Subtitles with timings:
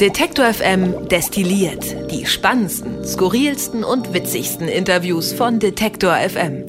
[0.00, 6.64] Detektor FM destilliert die spannendsten, skurrilsten und witzigsten Interviews von Detektor FM.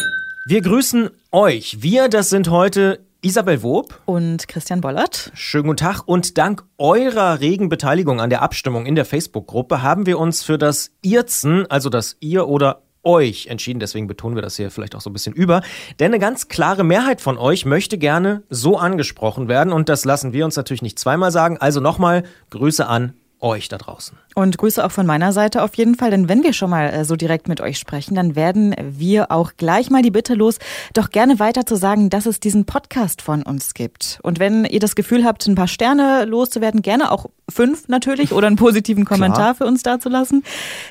[0.48, 1.78] Wir grüßen euch.
[1.82, 5.32] Wir, das sind heute Isabel Wob und Christian Bollert.
[5.34, 10.06] Schönen guten Tag und dank eurer regen Beteiligung an der Abstimmung in der Facebook-Gruppe haben
[10.06, 13.80] wir uns für das Irzen, also das ihr oder euch entschieden.
[13.80, 15.62] Deswegen betonen wir das hier vielleicht auch so ein bisschen über.
[16.00, 19.72] Denn eine ganz klare Mehrheit von euch möchte gerne so angesprochen werden.
[19.72, 21.58] Und das lassen wir uns natürlich nicht zweimal sagen.
[21.58, 23.14] Also nochmal Grüße an
[23.46, 24.18] euch da draußen.
[24.34, 27.06] Und Grüße auch von meiner Seite auf jeden Fall, denn wenn wir schon mal äh,
[27.06, 30.58] so direkt mit euch sprechen, dann werden wir auch gleich mal die Bitte los,
[30.94, 34.20] doch gerne weiter zu sagen, dass es diesen Podcast von uns gibt.
[34.24, 38.48] Und wenn ihr das Gefühl habt, ein paar Sterne loszuwerden, gerne auch fünf natürlich oder
[38.48, 40.44] einen positiven Kommentar für uns dazulassen,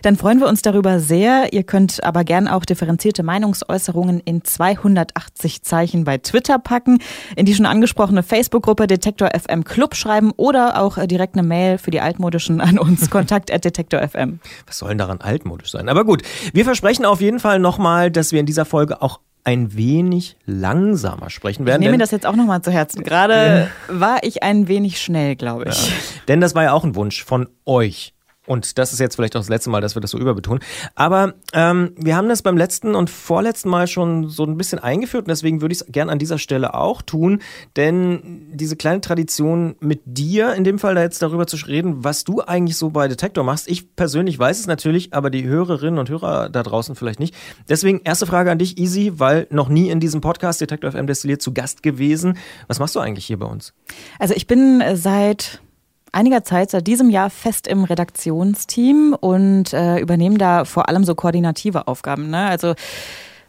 [0.02, 1.52] dann freuen wir uns darüber sehr.
[1.52, 6.98] Ihr könnt aber gerne auch differenzierte Meinungsäußerungen in 280 Zeichen bei Twitter packen,
[7.36, 11.78] in die schon angesprochene Facebook-Gruppe Detektor FM Club schreiben oder auch äh, direkt eine Mail
[11.78, 12.00] für die
[12.44, 14.40] altmodischen an uns Kontakt kontakt.detektor.fm.
[14.66, 15.88] Was soll denn daran altmodisch sein?
[15.88, 19.76] Aber gut, wir versprechen auf jeden Fall nochmal, dass wir in dieser Folge auch ein
[19.76, 21.82] wenig langsamer sprechen werden.
[21.82, 23.02] Ich nehme mir das jetzt auch nochmal zu Herzen.
[23.02, 25.88] Gerade war ich ein wenig schnell, glaube ich.
[25.88, 25.94] Ja.
[26.28, 28.14] Denn das war ja auch ein Wunsch von euch.
[28.46, 30.62] Und das ist jetzt vielleicht auch das letzte Mal, dass wir das so überbetonen.
[30.94, 35.24] Aber ähm, wir haben das beim letzten und vorletzten Mal schon so ein bisschen eingeführt
[35.24, 37.40] und deswegen würde ich es gern an dieser Stelle auch tun.
[37.76, 42.24] Denn diese kleine Tradition mit dir, in dem Fall da jetzt darüber zu reden, was
[42.24, 43.68] du eigentlich so bei Detektor machst.
[43.68, 47.34] Ich persönlich weiß es natürlich, aber die Hörerinnen und Hörer da draußen vielleicht nicht.
[47.68, 51.40] Deswegen erste Frage an dich, Easy, weil noch nie in diesem Podcast Detektor FM Destilliert
[51.40, 52.36] zu Gast gewesen.
[52.68, 53.72] Was machst du eigentlich hier bei uns?
[54.18, 55.60] Also ich bin seit
[56.14, 61.14] einiger Zeit, seit diesem Jahr fest im Redaktionsteam und äh, übernehme da vor allem so
[61.14, 62.30] koordinative Aufgaben.
[62.30, 62.46] Ne?
[62.46, 62.74] Also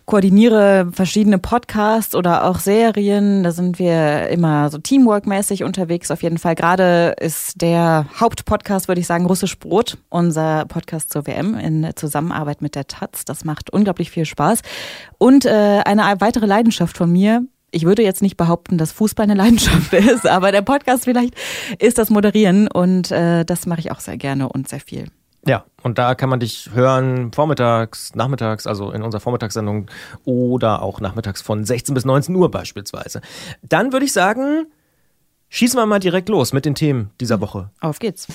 [0.06, 3.44] koordiniere verschiedene Podcasts oder auch Serien.
[3.44, 6.12] Da sind wir immer so teamworkmäßig unterwegs.
[6.12, 6.56] Auf jeden Fall.
[6.56, 12.62] Gerade ist der Hauptpodcast, würde ich sagen, Russisch Brot, unser Podcast zur WM in Zusammenarbeit
[12.62, 13.26] mit der Taz.
[13.26, 14.62] Das macht unglaublich viel Spaß.
[15.18, 17.44] Und äh, eine weitere Leidenschaft von mir
[17.76, 21.36] ich würde jetzt nicht behaupten, dass Fußball eine Leidenschaft ist, aber der Podcast vielleicht
[21.78, 25.08] ist das Moderieren und äh, das mache ich auch sehr gerne und sehr viel.
[25.46, 29.88] Ja, und da kann man dich hören vormittags, nachmittags, also in unserer Vormittagssendung
[30.24, 33.22] oder auch nachmittags von 16 bis 19 Uhr beispielsweise.
[33.62, 34.66] Dann würde ich sagen,
[35.50, 37.70] schießen wir mal direkt los mit den Themen dieser Woche.
[37.82, 38.26] Auf geht's.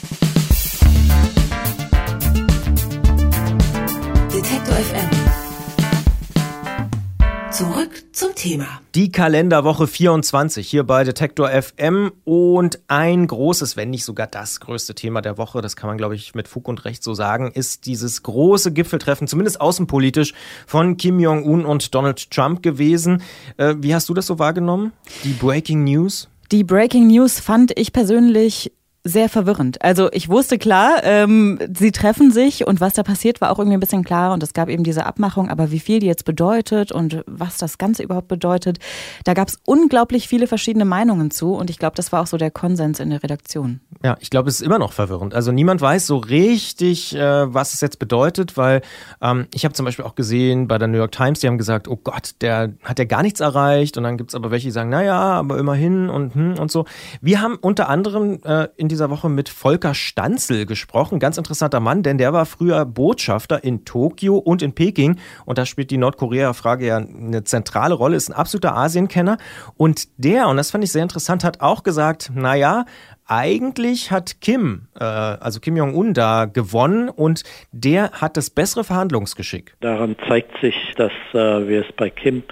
[4.31, 5.20] Detektor FM
[7.61, 8.81] Zurück zum Thema.
[8.95, 14.95] Die Kalenderwoche 24 hier bei Detektor FM und ein großes, wenn nicht sogar das größte
[14.95, 17.85] Thema der Woche, das kann man glaube ich mit Fug und Recht so sagen, ist
[17.85, 20.33] dieses große Gipfeltreffen, zumindest außenpolitisch,
[20.67, 23.23] von Kim Jong-un und Donald Trump gewesen.
[23.59, 24.93] Äh, wie hast du das so wahrgenommen?
[25.25, 26.31] Die Breaking News?
[26.53, 28.73] Die Breaking News fand ich persönlich
[29.03, 29.83] sehr verwirrend.
[29.83, 33.79] Also ich wusste klar, ähm, sie treffen sich und was da passiert, war auch irgendwie
[33.79, 36.93] ein bisschen klar und es gab eben diese Abmachung, aber wie viel die jetzt bedeutet
[36.93, 38.79] und was das Ganze überhaupt bedeutet,
[39.25, 42.37] da gab es unglaublich viele verschiedene Meinungen zu und ich glaube, das war auch so
[42.37, 43.81] der Konsens in der Redaktion.
[44.05, 45.35] Ja, ich glaube, es ist immer noch verwirrend.
[45.35, 48.83] Also niemand weiß so richtig, äh, was es jetzt bedeutet, weil
[49.23, 51.89] ähm, ich habe zum Beispiel auch gesehen bei der New York Times, die haben gesagt,
[51.89, 54.73] oh Gott, der hat ja gar nichts erreicht und dann gibt es aber welche, die
[54.73, 56.85] sagen, naja, aber immerhin und hm und so.
[57.23, 61.19] Wir haben unter anderem äh, in dieser Woche mit Volker Stanzel gesprochen.
[61.19, 65.19] Ganz interessanter Mann, denn der war früher Botschafter in Tokio und in Peking.
[65.47, 69.39] Und da spielt die Nordkorea-Frage ja eine zentrale Rolle, ist ein absoluter Asienkenner.
[69.77, 72.85] Und der, und das fand ich sehr interessant, hat auch gesagt, naja,
[73.27, 79.77] eigentlich hat Kim, äh, also Kim Jong-un, da gewonnen und der hat das bessere Verhandlungsgeschick.
[79.81, 82.43] Daran zeigt sich, dass äh, wir es bei Kim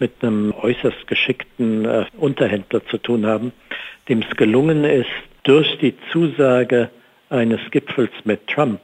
[0.00, 3.52] mit einem äußerst geschickten äh, Unterhändler zu tun haben,
[4.08, 5.06] dem es gelungen ist,
[5.44, 6.90] durch die Zusage
[7.30, 8.80] eines Gipfels mit Trump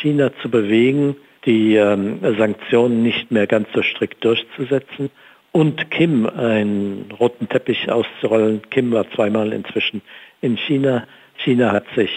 [0.00, 5.10] China zu bewegen, die ähm, Sanktionen nicht mehr ganz so strikt durchzusetzen
[5.52, 8.62] und Kim einen roten Teppich auszurollen.
[8.70, 10.02] Kim war zweimal inzwischen
[10.40, 11.06] in China.
[11.36, 12.10] China hat sich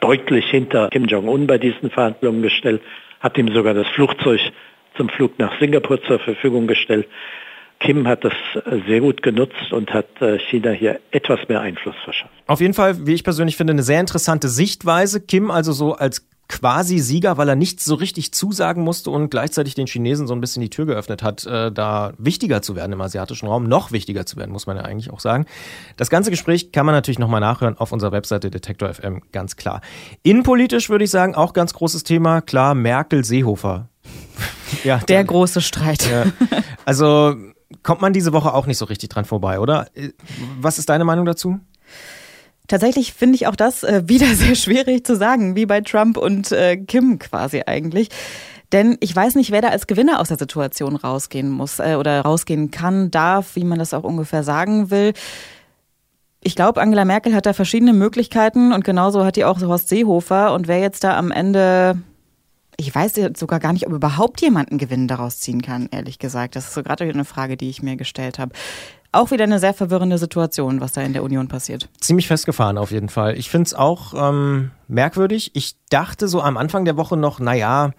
[0.00, 2.82] deutlich hinter Kim Jong-un bei diesen Verhandlungen gestellt,
[3.20, 4.40] hat ihm sogar das Flugzeug
[4.96, 7.06] zum Flug nach Singapur zur Verfügung gestellt.
[7.82, 8.32] Kim hat das
[8.86, 12.32] sehr gut genutzt und hat äh, China hier etwas mehr Einfluss verschafft.
[12.46, 15.20] Auf jeden Fall, wie ich persönlich finde, eine sehr interessante Sichtweise.
[15.20, 19.74] Kim also so als quasi Sieger, weil er nichts so richtig zusagen musste und gleichzeitig
[19.74, 23.00] den Chinesen so ein bisschen die Tür geöffnet hat, äh, da wichtiger zu werden im
[23.00, 25.46] asiatischen Raum, noch wichtiger zu werden, muss man ja eigentlich auch sagen.
[25.96, 29.80] Das ganze Gespräch kann man natürlich nochmal nachhören auf unserer Webseite Detektor FM, ganz klar.
[30.22, 33.88] Innenpolitisch würde ich sagen, auch ganz großes Thema, klar, Merkel-Seehofer.
[34.84, 36.08] ja, der dann, große Streit.
[36.10, 36.26] Ja.
[36.84, 37.34] Also
[37.82, 39.88] kommt man diese Woche auch nicht so richtig dran vorbei, oder?
[40.60, 41.60] Was ist deine Meinung dazu?
[42.68, 46.52] Tatsächlich finde ich auch das äh, wieder sehr schwierig zu sagen, wie bei Trump und
[46.52, 48.08] äh, Kim quasi eigentlich.
[48.72, 52.22] Denn ich weiß nicht, wer da als Gewinner aus der Situation rausgehen muss äh, oder
[52.22, 55.12] rausgehen kann, darf, wie man das auch ungefähr sagen will.
[56.42, 60.54] Ich glaube, Angela Merkel hat da verschiedene Möglichkeiten und genauso hat die auch Horst Seehofer.
[60.54, 61.98] Und wer jetzt da am Ende,
[62.76, 66.56] ich weiß sogar gar nicht, ob überhaupt jemand einen Gewinn daraus ziehen kann, ehrlich gesagt.
[66.56, 68.52] Das ist so gerade eine Frage, die ich mir gestellt habe
[69.12, 71.88] auch wieder eine sehr verwirrende Situation, was da in der Union passiert.
[72.00, 73.36] Ziemlich festgefahren auf jeden Fall.
[73.36, 75.50] Ich finde es auch ähm, merkwürdig.
[75.54, 77.90] Ich dachte so am Anfang der Woche noch, naja,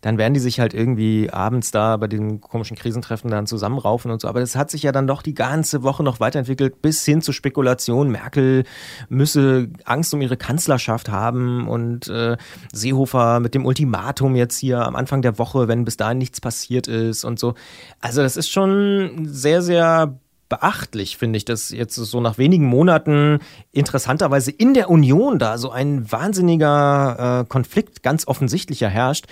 [0.00, 4.22] dann werden die sich halt irgendwie abends da bei den komischen Krisentreffen dann zusammenraufen und
[4.22, 4.28] so.
[4.28, 7.32] Aber das hat sich ja dann doch die ganze Woche noch weiterentwickelt, bis hin zu
[7.32, 8.10] Spekulationen.
[8.10, 8.64] Merkel
[9.10, 12.38] müsse Angst um ihre Kanzlerschaft haben und äh,
[12.72, 16.88] Seehofer mit dem Ultimatum jetzt hier am Anfang der Woche, wenn bis dahin nichts passiert
[16.88, 17.54] ist und so.
[18.00, 20.18] Also das ist schon sehr, sehr
[20.52, 23.38] beachtlich, finde ich, dass jetzt so nach wenigen Monaten
[23.72, 29.24] interessanterweise in der Union da so ein wahnsinniger äh, Konflikt ganz offensichtlicher herrscht.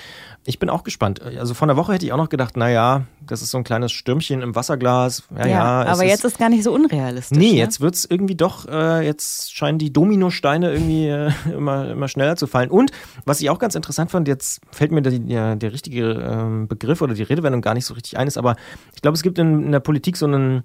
[0.47, 1.21] Ich bin auch gespannt.
[1.21, 3.93] Also von der Woche hätte ich auch noch gedacht, naja, das ist so ein kleines
[3.93, 5.25] Stürmchen im Wasserglas.
[5.37, 5.47] Ja, ja,
[5.85, 7.37] ja aber jetzt ist, ist gar nicht so unrealistisch.
[7.37, 7.59] Nee, ne?
[7.59, 12.37] jetzt wird es irgendwie doch, äh, jetzt scheinen die Dominosteine irgendwie äh, immer, immer schneller
[12.37, 12.71] zu fallen.
[12.71, 12.93] Und
[13.27, 17.03] was ich auch ganz interessant fand, jetzt fällt mir der, der, der richtige äh, Begriff
[17.03, 18.57] oder die Redewendung gar nicht so richtig ein, ist, aber
[18.95, 20.65] ich glaube, es gibt in, in der Politik so einen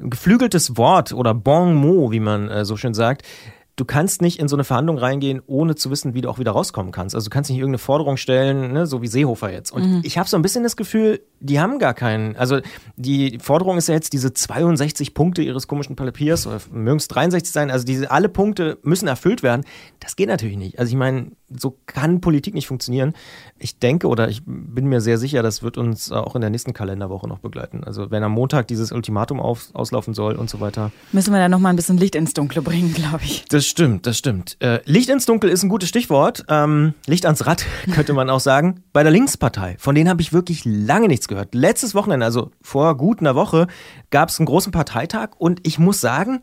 [0.00, 3.22] geflügeltes Wort oder Bon mot, wie man äh, so schön sagt,
[3.78, 6.50] du kannst nicht in so eine Verhandlung reingehen, ohne zu wissen, wie du auch wieder
[6.50, 7.14] rauskommen kannst.
[7.14, 9.70] Also du kannst nicht irgendeine Forderung stellen, ne, so wie Seehofer jetzt.
[9.70, 10.00] Und mhm.
[10.04, 12.36] ich habe so ein bisschen das Gefühl, die haben gar keinen.
[12.36, 12.58] Also
[12.96, 17.52] die Forderung ist ja jetzt diese 62 Punkte ihres komischen Papiers, oder mögen es 63
[17.52, 19.64] sein, also diese alle Punkte müssen erfüllt werden.
[20.00, 20.78] Das geht natürlich nicht.
[20.78, 23.14] Also ich meine, so kann Politik nicht funktionieren.
[23.58, 26.74] Ich denke oder ich bin mir sehr sicher, das wird uns auch in der nächsten
[26.74, 27.84] Kalenderwoche noch begleiten.
[27.84, 30.92] Also wenn am Montag dieses Ultimatum auf, auslaufen soll und so weiter.
[31.12, 33.44] Müssen wir da nochmal ein bisschen Licht ins Dunkle bringen, glaube ich.
[33.48, 34.56] Das stimmt, das stimmt.
[34.60, 36.44] Äh, Licht ins Dunkel ist ein gutes Stichwort.
[36.48, 38.82] Ähm, Licht ans Rad könnte man auch sagen.
[38.92, 41.54] Bei der Linkspartei, von denen habe ich wirklich lange nichts gehört.
[41.54, 43.68] Letztes Wochenende, also vor gut einer Woche,
[44.10, 46.40] gab es einen großen Parteitag und ich muss sagen,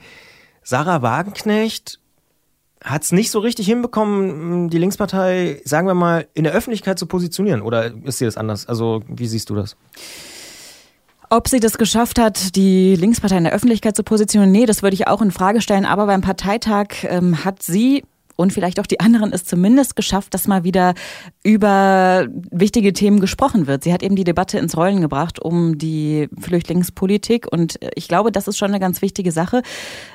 [0.64, 2.00] Sarah Wagenknecht
[2.84, 7.06] hat es nicht so richtig hinbekommen, die Linkspartei, sagen wir mal, in der Öffentlichkeit zu
[7.06, 7.62] positionieren.
[7.62, 8.68] Oder ist dir das anders?
[8.68, 9.76] Also, wie siehst du das?
[11.30, 14.94] Ob sie das geschafft hat, die Linkspartei in der Öffentlichkeit zu positionieren, nee, das würde
[14.94, 15.86] ich auch in Frage stellen.
[15.86, 18.04] Aber beim Parteitag ähm, hat sie
[18.36, 20.94] und vielleicht auch die anderen es zumindest geschafft, dass mal wieder
[21.44, 23.84] über wichtige Themen gesprochen wird.
[23.84, 28.48] Sie hat eben die Debatte ins Rollen gebracht um die Flüchtlingspolitik und ich glaube, das
[28.48, 29.62] ist schon eine ganz wichtige Sache,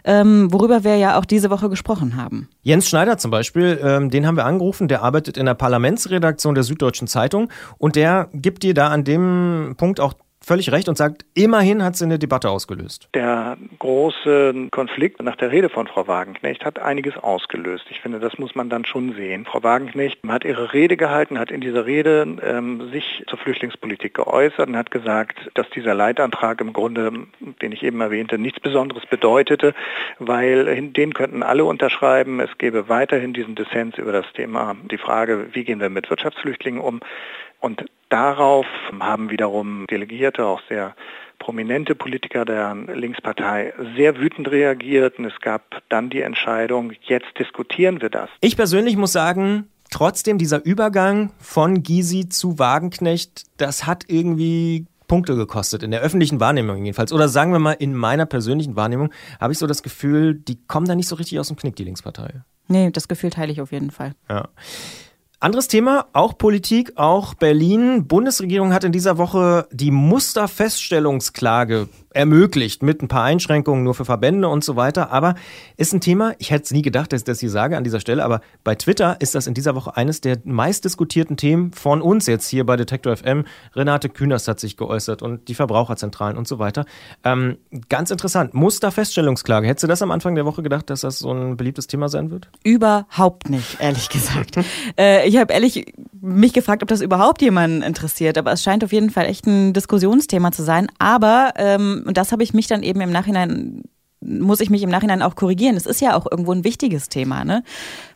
[0.04, 2.48] ähm, worüber wir ja auch diese Woche gesprochen haben.
[2.62, 6.64] Jens Schneider zum Beispiel, ähm, den haben wir angerufen, der arbeitet in der Parlamentsredaktion der
[6.64, 10.14] Süddeutschen Zeitung und der gibt dir da an dem Punkt auch
[10.44, 13.08] völlig recht und sagt, immerhin hat sie eine Debatte ausgelöst.
[13.14, 17.84] Der große Konflikt nach der Rede von Frau Wagenknecht hat einiges ausgelöst.
[17.90, 19.44] Ich finde, das muss man dann schon sehen.
[19.44, 24.68] Frau Wagenknecht hat ihre Rede gehalten, hat in dieser Rede ähm, sich zur Flüchtlingspolitik geäußert
[24.68, 27.12] und hat gesagt, dass dieser Leitantrag im Grunde,
[27.62, 29.74] den ich eben erwähnte, nichts Besonderes bedeutete,
[30.18, 32.40] weil den könnten alle unterschreiben.
[32.40, 36.80] Es gäbe weiterhin diesen Dissens über das Thema, die Frage, wie gehen wir mit Wirtschaftsflüchtlingen
[36.80, 37.00] um.
[37.60, 38.66] Und darauf
[38.98, 40.94] haben wiederum Delegierte, auch sehr
[41.38, 48.00] prominente Politiker der Linkspartei sehr wütend reagiert und es gab dann die Entscheidung, jetzt diskutieren
[48.02, 48.28] wir das.
[48.40, 55.34] Ich persönlich muss sagen, trotzdem dieser Übergang von Gysi zu Wagenknecht, das hat irgendwie Punkte
[55.34, 57.12] gekostet, in der öffentlichen Wahrnehmung jedenfalls.
[57.12, 60.86] Oder sagen wir mal, in meiner persönlichen Wahrnehmung habe ich so das Gefühl, die kommen
[60.86, 62.42] da nicht so richtig aus dem Knick, die Linkspartei.
[62.68, 64.12] Nee, das Gefühl teile ich auf jeden Fall.
[64.28, 64.48] Ja.
[65.42, 68.06] Anderes Thema, auch Politik, auch Berlin.
[68.06, 74.48] Bundesregierung hat in dieser Woche die Musterfeststellungsklage ermöglicht mit ein paar Einschränkungen nur für Verbände
[74.48, 75.12] und so weiter.
[75.12, 75.34] Aber
[75.76, 78.00] ist ein Thema, ich hätte es nie gedacht, dass ich das hier sage an dieser
[78.00, 82.26] Stelle, aber bei Twitter ist das in dieser Woche eines der meistdiskutierten Themen von uns
[82.26, 83.44] jetzt hier bei Detektor FM.
[83.74, 86.84] Renate Künast hat sich geäußert und die Verbraucherzentralen und so weiter.
[87.24, 89.66] Ähm, ganz interessant, Musterfeststellungsklage.
[89.66, 92.30] Hättest du das am Anfang der Woche gedacht, dass das so ein beliebtes Thema sein
[92.30, 92.48] wird?
[92.64, 94.58] Überhaupt nicht, ehrlich gesagt.
[94.98, 98.92] äh, ich habe ehrlich mich gefragt, ob das überhaupt jemanden interessiert, aber es scheint auf
[98.92, 100.88] jeden Fall echt ein Diskussionsthema zu sein.
[100.98, 103.82] Aber ähm, und das habe ich mich dann eben im Nachhinein
[104.22, 105.76] muss ich mich im Nachhinein auch korrigieren.
[105.76, 107.44] Es ist ja auch irgendwo ein wichtiges Thema.
[107.44, 107.62] Ne?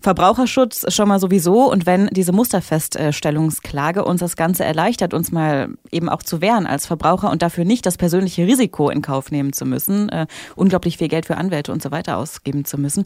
[0.02, 1.70] Verbraucherschutz schon mal sowieso.
[1.70, 6.86] Und wenn diese Musterfeststellungsklage uns das Ganze erleichtert, uns mal eben auch zu wehren als
[6.86, 10.26] Verbraucher und dafür nicht das persönliche Risiko in Kauf nehmen zu müssen, äh,
[10.56, 13.04] unglaublich viel Geld für Anwälte und so weiter ausgeben zu müssen,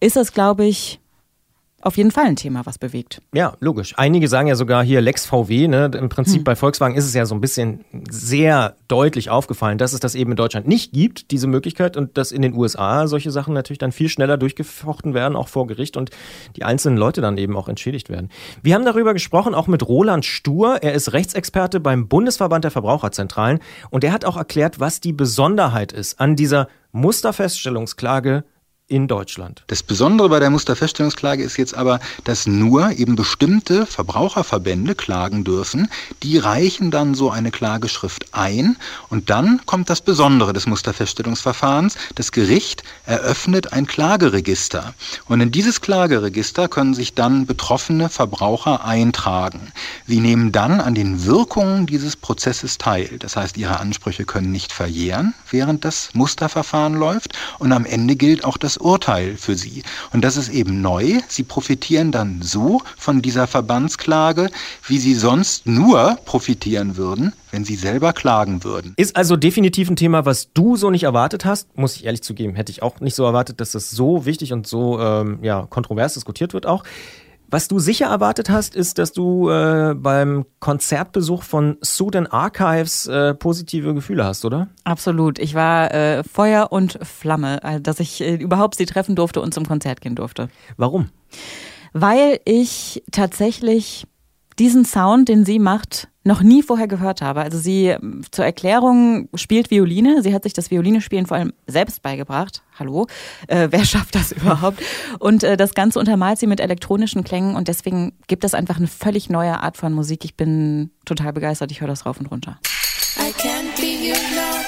[0.00, 1.00] ist es, glaube ich,
[1.80, 3.22] auf jeden Fall ein Thema, was bewegt.
[3.32, 3.94] Ja, logisch.
[3.96, 5.68] Einige sagen ja sogar hier Lex VW.
[5.68, 5.90] Ne?
[5.96, 6.44] Im Prinzip hm.
[6.44, 10.32] bei Volkswagen ist es ja so ein bisschen sehr deutlich aufgefallen, dass es das eben
[10.32, 13.92] in Deutschland nicht gibt, diese Möglichkeit, und dass in den USA solche Sachen natürlich dann
[13.92, 16.10] viel schneller durchgefochten werden, auch vor Gericht und
[16.56, 18.28] die einzelnen Leute dann eben auch entschädigt werden.
[18.60, 20.82] Wir haben darüber gesprochen, auch mit Roland Stur.
[20.82, 25.92] Er ist Rechtsexperte beim Bundesverband der Verbraucherzentralen und er hat auch erklärt, was die Besonderheit
[25.92, 28.44] ist an dieser Musterfeststellungsklage
[28.88, 29.62] in Deutschland.
[29.66, 35.90] Das Besondere bei der Musterfeststellungsklage ist jetzt aber, dass nur eben bestimmte Verbraucherverbände klagen dürfen.
[36.22, 38.76] Die reichen dann so eine Klageschrift ein
[39.10, 41.96] und dann kommt das Besondere des Musterfeststellungsverfahrens.
[42.14, 44.94] Das Gericht eröffnet ein Klageregister
[45.26, 49.70] und in dieses Klageregister können sich dann betroffene Verbraucher eintragen.
[50.06, 53.18] Sie nehmen dann an den Wirkungen dieses Prozesses teil.
[53.18, 58.44] Das heißt, ihre Ansprüche können nicht verjähren, während das Musterverfahren läuft und am Ende gilt
[58.44, 59.82] auch das Urteil für sie.
[60.12, 61.20] Und das ist eben neu.
[61.28, 64.50] Sie profitieren dann so von dieser Verbandsklage,
[64.86, 68.94] wie sie sonst nur profitieren würden, wenn sie selber klagen würden.
[68.96, 71.76] Ist also definitiv ein Thema, was du so nicht erwartet hast.
[71.76, 74.66] Muss ich ehrlich zugeben, hätte ich auch nicht so erwartet, dass das so wichtig und
[74.66, 76.84] so ähm, ja, kontrovers diskutiert wird auch.
[77.50, 83.32] Was du sicher erwartet hast, ist, dass du äh, beim Konzertbesuch von Sudan Archives äh,
[83.32, 84.68] positive Gefühle hast, oder?
[84.84, 85.38] Absolut.
[85.38, 89.54] Ich war äh, Feuer und Flamme, äh, dass ich äh, überhaupt sie treffen durfte und
[89.54, 90.50] zum Konzert gehen durfte.
[90.76, 91.08] Warum?
[91.94, 94.06] Weil ich tatsächlich
[94.58, 97.40] diesen Sound, den sie macht, noch nie vorher gehört habe.
[97.40, 100.22] Also sie ähm, zur Erklärung spielt Violine.
[100.22, 102.62] Sie hat sich das Violinespielen vor allem selbst beigebracht.
[102.78, 103.06] Hallo,
[103.48, 104.80] äh, wer schafft das überhaupt?
[105.18, 108.86] Und äh, das Ganze untermalt sie mit elektronischen Klängen und deswegen gibt es einfach eine
[108.86, 110.24] völlig neue Art von Musik.
[110.24, 111.72] Ich bin total begeistert.
[111.72, 112.60] Ich höre das rauf und runter.
[113.16, 114.66] I can't be your love.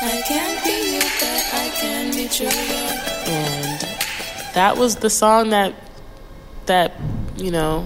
[0.00, 3.28] I can't be you, but I can be true love.
[3.28, 3.86] And
[4.54, 5.74] that was the song that
[6.66, 6.92] that,
[7.36, 7.84] you know,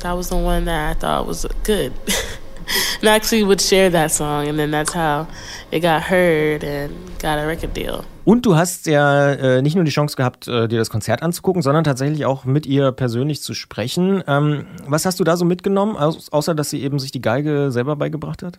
[0.00, 1.92] that was the one that I thought was good.
[3.00, 5.26] and I actually would share that song, and then that's how
[5.70, 8.04] it got heard and got a record deal.
[8.24, 11.62] Und du hast ja äh, nicht nur die Chance gehabt, äh, dir das Konzert anzugucken,
[11.62, 14.22] sondern tatsächlich auch mit ihr persönlich zu sprechen.
[14.26, 17.94] Ähm, was hast du da so mitgenommen, außer dass sie eben sich die Geige selber
[17.94, 18.58] beigebracht hat?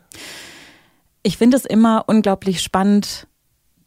[1.22, 3.27] Ich finde es immer unglaublich spannend,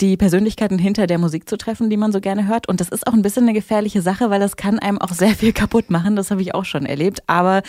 [0.00, 2.68] die Persönlichkeiten hinter der Musik zu treffen, die man so gerne hört.
[2.68, 5.34] Und das ist auch ein bisschen eine gefährliche Sache, weil das kann einem auch sehr
[5.34, 6.16] viel kaputt machen.
[6.16, 7.22] Das habe ich auch schon erlebt.
[7.26, 7.62] Aber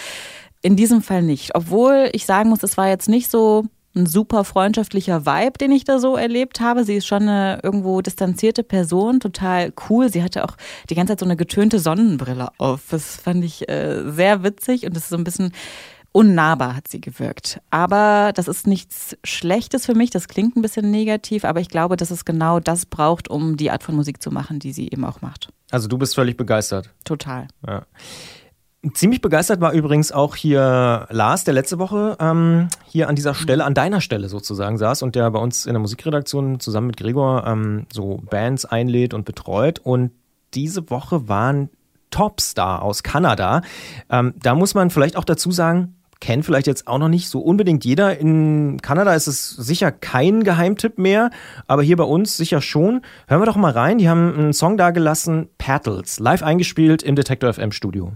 [0.61, 1.55] in diesem Fall nicht.
[1.55, 5.83] Obwohl ich sagen muss, es war jetzt nicht so ein super freundschaftlicher Vibe, den ich
[5.83, 6.85] da so erlebt habe.
[6.85, 10.09] Sie ist schon eine irgendwo distanzierte Person, total cool.
[10.09, 10.55] Sie hatte auch
[10.89, 12.83] die ganze Zeit so eine getönte Sonnenbrille auf.
[12.89, 15.51] Das fand ich äh, sehr witzig und das ist so ein bisschen
[16.11, 17.61] unnahbar hat sie gewirkt.
[17.69, 21.97] Aber das ist nichts Schlechtes für mich, das klingt ein bisschen negativ, aber ich glaube,
[21.97, 25.05] dass es genau das braucht, um die Art von Musik zu machen, die sie eben
[25.05, 25.49] auch macht.
[25.71, 26.89] Also du bist völlig begeistert.
[27.03, 27.47] Total.
[27.65, 27.83] Ja.
[28.93, 33.63] Ziemlich begeistert war übrigens auch hier Lars, der letzte Woche ähm, hier an dieser Stelle,
[33.63, 37.45] an deiner Stelle sozusagen saß und der bei uns in der Musikredaktion zusammen mit Gregor
[37.45, 39.77] ähm, so Bands einlädt und betreut.
[39.77, 40.11] Und
[40.55, 41.69] diese Woche waren
[42.09, 43.61] Topstar aus Kanada.
[44.09, 47.39] Ähm, da muss man vielleicht auch dazu sagen, kennt vielleicht jetzt auch noch nicht so
[47.41, 48.17] unbedingt jeder.
[48.17, 51.31] In Kanada ist es sicher kein Geheimtipp mehr,
[51.67, 53.01] aber hier bei uns sicher schon.
[53.27, 53.97] Hören wir doch mal rein.
[53.97, 58.13] Die haben einen Song dagelassen, Paddles, live eingespielt im Detector FM Studio.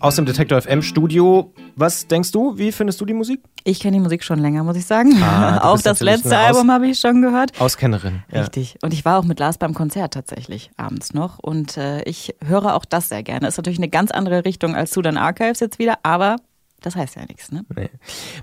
[0.00, 1.52] Aus dem Detektor FM Studio.
[1.76, 2.56] Was denkst du?
[2.56, 3.40] Wie findest du die Musik?
[3.64, 5.20] Ich kenne die Musik schon länger, muss ich sagen.
[5.22, 7.60] Ah, auch das letzte Album habe ich schon gehört.
[7.60, 8.22] Auskennerin.
[8.32, 8.40] Ja.
[8.40, 8.76] Richtig.
[8.82, 11.38] Und ich war auch mit Lars beim Konzert tatsächlich abends noch.
[11.38, 13.48] Und äh, ich höre auch das sehr gerne.
[13.48, 16.36] Ist natürlich eine ganz andere Richtung als Sudan Archives jetzt wieder, aber
[16.80, 17.64] das heißt ja nichts, ne?
[17.74, 17.90] Nee.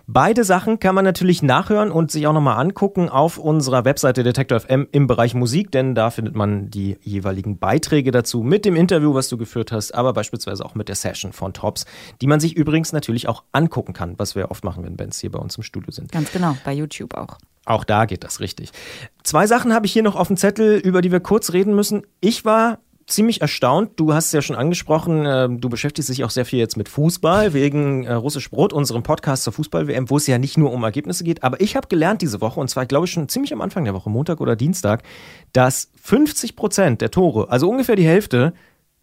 [0.08, 4.60] Beide Sachen kann man natürlich nachhören und sich auch nochmal angucken auf unserer Webseite Detektor
[4.60, 9.14] FM im Bereich Musik, denn da findet man die jeweiligen Beiträge dazu mit dem Interview,
[9.14, 11.86] was du geführt hast, aber beispielsweise auch mit der Session von Tops,
[12.22, 15.32] die man sich übrigens natürlich auch angucken kann, was wir oft machen, wenn Bands hier
[15.32, 16.12] bei uns im Studio sind.
[16.12, 17.38] Ganz genau, bei YouTube auch.
[17.66, 18.72] Auch da geht das richtig.
[19.24, 22.04] Zwei Sachen habe ich hier noch auf dem Zettel, über die wir kurz reden müssen.
[22.22, 23.92] Ich war ziemlich erstaunt.
[24.00, 26.90] Du hast es ja schon angesprochen, äh, du beschäftigst dich auch sehr viel jetzt mit
[26.90, 30.84] Fußball wegen äh, Russisch Brot, unserem Podcast zur Fußball-WM, wo es ja nicht nur um
[30.84, 31.44] Ergebnisse geht.
[31.44, 33.94] Aber ich habe gelernt diese Woche, und zwar glaube ich schon ziemlich am Anfang der
[33.94, 35.04] Woche, Montag oder Dienstag,
[35.54, 38.54] dass 50 Prozent der Tore, also ungefähr die Hälfte,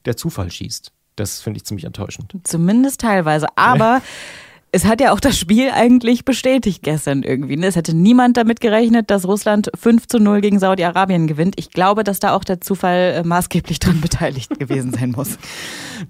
[0.05, 0.93] der Zufall schießt.
[1.17, 2.35] Das finde ich ziemlich enttäuschend.
[2.45, 3.47] Zumindest teilweise.
[3.57, 4.01] Aber
[4.75, 7.59] es hat ja auch das Spiel eigentlich bestätigt gestern irgendwie.
[7.59, 7.67] Ne?
[7.67, 11.57] Es hätte niemand damit gerechnet, dass Russland 5 zu 0 gegen Saudi-Arabien gewinnt.
[11.59, 15.37] Ich glaube, dass da auch der Zufall äh, maßgeblich dran beteiligt gewesen sein muss.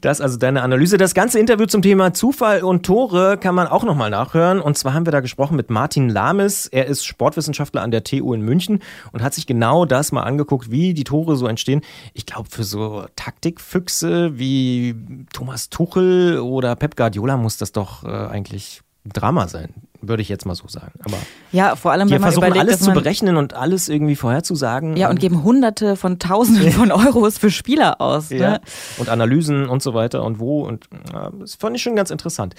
[0.00, 0.96] Das also deine Analyse.
[0.96, 4.60] Das ganze Interview zum Thema Zufall und Tore kann man auch nochmal nachhören.
[4.60, 6.68] Und zwar haben wir da gesprochen mit Martin Lames.
[6.68, 8.78] Er ist Sportwissenschaftler an der TU in München
[9.10, 11.80] und hat sich genau das mal angeguckt, wie die Tore so entstehen.
[12.14, 14.94] Ich glaube, für so Taktikfüchse wie
[15.32, 18.51] Thomas Tuchel oder Pep Guardiola muss das doch äh, eigentlich
[19.04, 20.92] Drama sein würde ich jetzt mal so sagen.
[21.04, 21.16] Aber
[21.52, 24.96] ja, vor allem, wenn man versuchen überlegt, alles zu berechnen und alles irgendwie vorherzusagen.
[24.96, 28.30] Ja, und geben Hunderte von Tausenden von Euros für Spieler aus.
[28.30, 28.38] Ne?
[28.38, 28.60] Ja.
[28.98, 30.64] Und Analysen und so weiter und wo.
[30.64, 32.54] Und ja, das fand ich schon ganz interessant.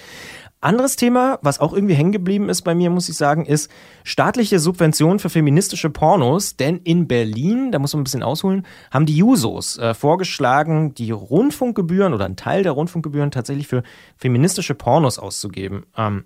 [0.60, 3.70] Anderes Thema, was auch irgendwie hängen geblieben ist bei mir, muss ich sagen, ist
[4.02, 6.56] staatliche Subventionen für feministische Pornos.
[6.56, 11.10] Denn in Berlin, da muss man ein bisschen ausholen, haben die Jusos äh, vorgeschlagen, die
[11.10, 13.82] Rundfunkgebühren oder einen Teil der Rundfunkgebühren tatsächlich für
[14.16, 15.84] feministische Pornos auszugeben.
[15.98, 16.24] Ähm,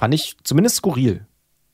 [0.00, 1.26] Fand ich zumindest skurril.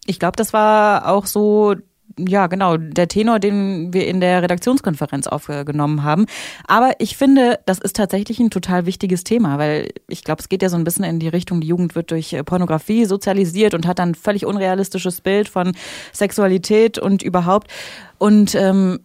[0.04, 1.76] Ich glaube, das war auch so
[2.18, 6.26] ja, genau, der Tenor, den wir in der Redaktionskonferenz aufgenommen haben.
[6.66, 10.62] Aber ich finde, das ist tatsächlich ein total wichtiges Thema, weil ich glaube, es geht
[10.62, 14.00] ja so ein bisschen in die Richtung, die Jugend wird durch Pornografie sozialisiert und hat
[14.00, 15.76] dann ein völlig unrealistisches Bild von
[16.12, 17.71] Sexualität und überhaupt.
[18.18, 19.00] Und ähm,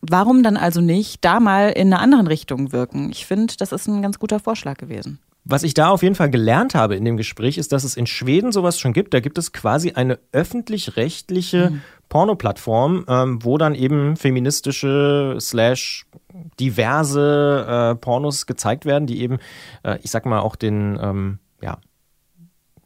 [0.00, 3.10] warum dann also nicht da mal in einer anderen Richtung wirken?
[3.12, 5.20] Ich finde, das ist ein ganz guter Vorschlag gewesen.
[5.44, 8.06] Was ich da auf jeden Fall gelernt habe in dem Gespräch, ist, dass es in
[8.06, 9.12] Schweden sowas schon gibt.
[9.12, 11.82] Da gibt es quasi eine öffentlich-rechtliche mhm.
[12.08, 16.06] Pornoplattform, ähm, wo dann eben feministische slash
[16.58, 19.38] diverse äh, Pornos gezeigt werden, die eben,
[19.82, 21.78] äh, ich sag mal, auch den ähm, ja,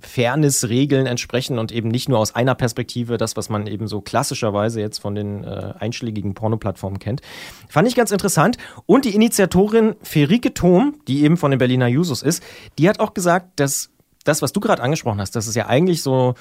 [0.00, 4.81] Fairness-Regeln entsprechen und eben nicht nur aus einer Perspektive, das, was man eben so klassischerweise
[4.81, 7.21] jetzt von den äh, einschlägigen Pornoplattformen kennt.
[7.69, 8.59] Fand ich ganz interessant.
[8.87, 12.43] Und die Initiatorin Ferike Thom, die eben von den Berliner Jusos ist,
[12.78, 13.90] die hat auch gesagt, dass
[14.25, 16.35] das, was du gerade angesprochen hast, dass es ja eigentlich so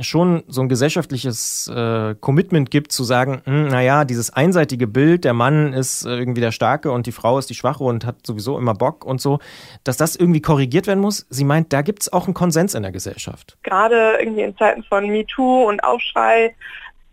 [0.00, 5.32] schon so ein gesellschaftliches äh, Commitment gibt, zu sagen, hm, naja, dieses einseitige Bild, der
[5.32, 8.58] Mann ist äh, irgendwie der Starke und die Frau ist die Schwache und hat sowieso
[8.58, 9.38] immer Bock und so,
[9.84, 11.26] dass das irgendwie korrigiert werden muss.
[11.30, 13.56] Sie meint, da gibt es auch einen Konsens in der Gesellschaft.
[13.62, 16.54] Gerade irgendwie in Zeiten von MeToo und Aufschrei,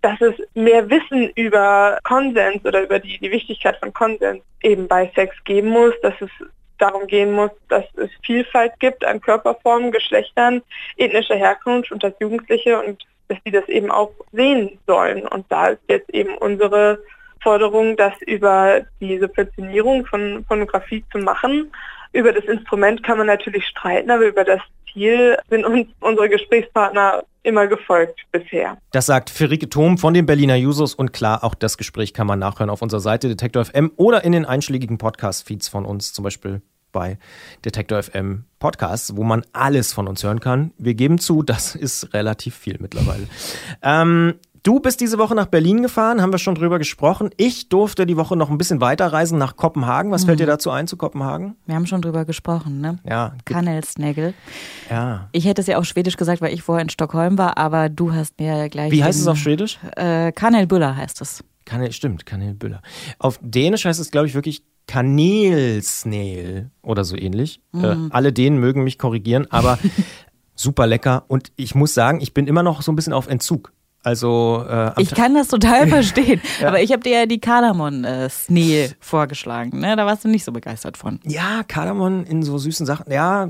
[0.01, 5.11] dass es mehr Wissen über Konsens oder über die, die Wichtigkeit von Konsens eben bei
[5.15, 6.29] Sex geben muss, dass es
[6.77, 10.61] darum gehen muss, dass es Vielfalt gibt an Körperformen, Geschlechtern,
[10.97, 15.27] ethnischer Herkunft und als Jugendliche und dass sie das eben auch sehen sollen.
[15.27, 16.99] Und da ist jetzt eben unsere
[17.41, 21.71] Forderung, das über die Subventionierung von Pornografie zu machen.
[22.11, 24.61] Über das Instrument kann man natürlich streiten, aber über das
[24.93, 28.77] Ziel sind uns unsere Gesprächspartner immer gefolgt bisher.
[28.91, 32.39] Das sagt Ferike Thom von den Berliner Jusos und klar, auch das Gespräch kann man
[32.39, 36.61] nachhören auf unserer Seite Detektor FM oder in den einschlägigen Podcast-Feeds von uns, zum Beispiel
[36.93, 37.17] bei
[37.65, 40.71] Detektor FM Podcasts, wo man alles von uns hören kann.
[40.77, 43.27] Wir geben zu, das ist relativ viel mittlerweile.
[43.81, 47.31] ähm, Du bist diese Woche nach Berlin gefahren, haben wir schon drüber gesprochen.
[47.35, 50.09] Ich durfte die Woche noch ein bisschen weiterreisen nach Kopenhagen.
[50.11, 50.27] Was mhm.
[50.27, 51.57] fällt dir dazu ein zu Kopenhagen?
[51.65, 52.97] Wir haben schon drüber gesprochen, ne?
[53.05, 53.35] Ja.
[53.43, 54.33] Kanelsnägel.
[54.89, 55.27] Ja.
[55.33, 58.13] Ich hätte es ja auf Schwedisch gesagt, weil ich vorher in Stockholm war, aber du
[58.13, 58.93] hast mir gleich.
[58.93, 59.79] Wie heißt es auf Schwedisch?
[59.97, 61.43] Äh, Kanelbüller heißt es.
[61.65, 62.81] Kanel, stimmt, Kanelbüller.
[63.19, 67.61] Auf Dänisch heißt es, glaube ich, wirklich Kanelsnägel oder so ähnlich.
[67.73, 68.07] Äh, mhm.
[68.07, 69.77] Äh, alle Dänen mögen mich korrigieren, aber
[70.55, 71.25] super lecker.
[71.27, 73.73] Und ich muss sagen, ich bin immer noch so ein bisschen auf Entzug.
[74.03, 76.67] Also äh, ich kann das total verstehen, ja.
[76.67, 79.79] aber ich habe dir ja die Kardamom-Snee äh, vorgeschlagen.
[79.79, 79.95] Ne?
[79.95, 81.21] Da warst du nicht so begeistert von.
[81.23, 83.09] Ja, Kardamom in so süßen Sachen.
[83.09, 83.47] Ja,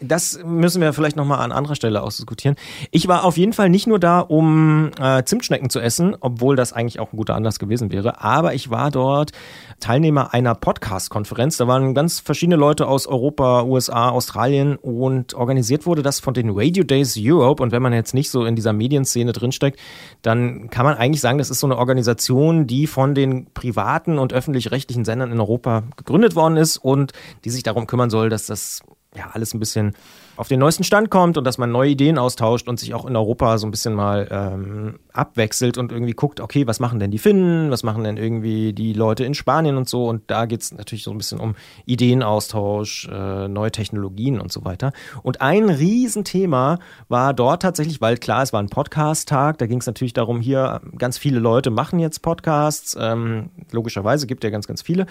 [0.00, 2.56] das müssen wir vielleicht nochmal an anderer Stelle ausdiskutieren.
[2.90, 6.72] Ich war auf jeden Fall nicht nur da, um äh, Zimtschnecken zu essen, obwohl das
[6.72, 8.20] eigentlich auch ein guter Anlass gewesen wäre.
[8.20, 9.30] Aber ich war dort
[9.78, 11.58] Teilnehmer einer Podcast-Konferenz.
[11.58, 16.50] Da waren ganz verschiedene Leute aus Europa, USA, Australien und organisiert wurde das von den
[16.50, 17.62] Radio Days Europe.
[17.62, 19.75] Und wenn man jetzt nicht so in dieser Medienszene drinsteckt,
[20.22, 24.32] dann kann man eigentlich sagen, das ist so eine Organisation, die von den privaten und
[24.32, 27.12] öffentlich-rechtlichen Sendern in Europa gegründet worden ist und
[27.44, 28.80] die sich darum kümmern soll, dass das
[29.14, 29.94] ja alles ein bisschen
[30.36, 33.16] auf den neuesten Stand kommt und dass man neue Ideen austauscht und sich auch in
[33.16, 37.18] Europa so ein bisschen mal ähm, abwechselt und irgendwie guckt, okay, was machen denn die
[37.18, 40.06] Finnen, was machen denn irgendwie die Leute in Spanien und so.
[40.06, 41.54] Und da geht es natürlich so ein bisschen um
[41.86, 44.92] Ideenaustausch, äh, neue Technologien und so weiter.
[45.22, 49.86] Und ein Riesenthema war dort tatsächlich, weil klar, es war ein Podcast-Tag, da ging es
[49.86, 54.82] natürlich darum, hier ganz viele Leute machen jetzt Podcasts, ähm, logischerweise gibt ja ganz, ganz
[54.82, 55.06] viele.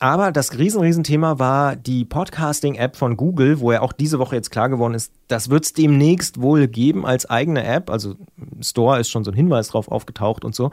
[0.00, 4.36] Aber das riesen, riesen Thema war die Podcasting-App von Google, wo ja auch diese Woche
[4.36, 7.90] jetzt klar geworden ist, das wird es demnächst wohl geben als eigene App.
[7.90, 8.14] Also
[8.60, 10.70] Store ist schon so ein Hinweis drauf aufgetaucht und so.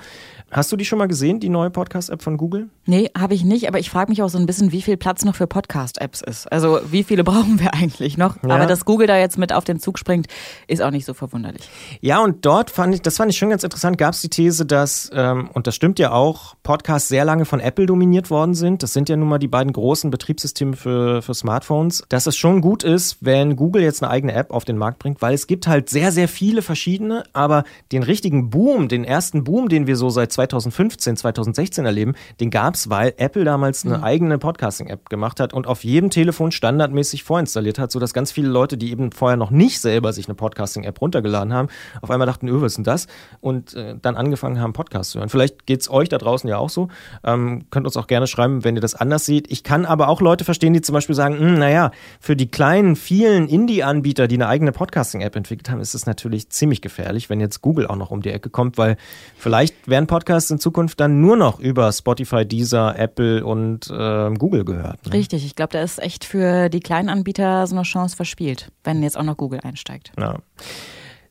[0.51, 2.69] Hast du die schon mal gesehen, die neue Podcast-App von Google?
[2.85, 5.25] Nee, habe ich nicht, aber ich frage mich auch so ein bisschen, wie viel Platz
[5.25, 6.51] noch für Podcast-Apps ist.
[6.51, 8.37] Also wie viele brauchen wir eigentlich noch?
[8.43, 8.49] Ja.
[8.49, 10.27] Aber dass Google da jetzt mit auf den Zug springt,
[10.67, 11.67] ist auch nicht so verwunderlich.
[12.01, 14.65] Ja, und dort fand ich, das fand ich schon ganz interessant, gab es die These,
[14.65, 18.83] dass, ähm, und das stimmt ja auch, Podcasts sehr lange von Apple dominiert worden sind.
[18.83, 22.03] Das sind ja nun mal die beiden großen Betriebssysteme für, für Smartphones.
[22.09, 25.21] Dass es schon gut ist, wenn Google jetzt eine eigene App auf den Markt bringt,
[25.21, 29.69] weil es gibt halt sehr, sehr viele verschiedene, aber den richtigen Boom, den ersten Boom,
[29.69, 34.03] den wir so seit 2015, 2016 erleben, den gab es, weil Apple damals eine mhm.
[34.03, 38.77] eigene Podcasting-App gemacht hat und auf jedem Telefon standardmäßig vorinstalliert hat, sodass ganz viele Leute,
[38.77, 41.69] die eben vorher noch nicht selber sich eine Podcasting-App runtergeladen haben,
[42.01, 43.07] auf einmal dachten, öh, was ist denn das?
[43.39, 45.29] Und äh, dann angefangen haben, Podcasts zu hören.
[45.29, 46.89] Vielleicht geht es euch da draußen ja auch so.
[47.23, 49.51] Ähm, könnt uns auch gerne schreiben, wenn ihr das anders seht.
[49.51, 52.95] Ich kann aber auch Leute verstehen, die zum Beispiel sagen, hm, naja, für die kleinen,
[52.95, 57.61] vielen Indie-Anbieter, die eine eigene Podcasting-App entwickelt haben, ist es natürlich ziemlich gefährlich, wenn jetzt
[57.61, 58.97] Google auch noch um die Ecke kommt, weil
[59.37, 64.65] vielleicht werden Podcasts in Zukunft dann nur noch über Spotify, Deezer, Apple und äh, Google
[64.65, 65.05] gehört.
[65.05, 65.13] Ne?
[65.13, 69.03] Richtig, ich glaube, da ist echt für die kleinen Anbieter so eine Chance verspielt, wenn
[69.03, 70.11] jetzt auch noch Google einsteigt.
[70.17, 70.39] Ja.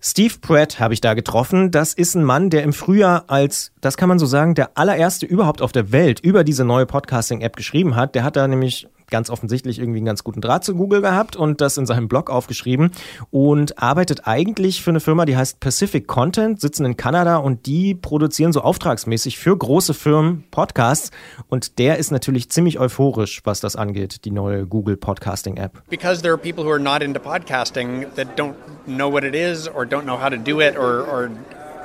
[0.05, 1.71] Steve Pratt habe ich da getroffen.
[1.71, 5.27] Das ist ein Mann, der im Frühjahr als, das kann man so sagen, der allererste
[5.27, 8.17] überhaupt auf der Welt über diese neue Podcasting-App geschrieben hat.
[8.17, 11.61] Der hat da nämlich ganz offensichtlich irgendwie einen ganz guten Draht zu Google gehabt und
[11.61, 12.91] das in seinem Blog aufgeschrieben
[13.31, 17.95] und arbeitet eigentlich für eine Firma, die heißt Pacific Content, sitzen in Kanada und die
[17.95, 21.13] produzieren so auftragsmäßig für große Firmen Podcasts
[21.49, 25.83] und der ist natürlich ziemlich euphorisch, was das angeht, die neue Google Podcasting App.
[25.89, 28.55] Because there are people who are not into podcasting that don't
[28.87, 31.31] know what it is or don't know how to do it or, or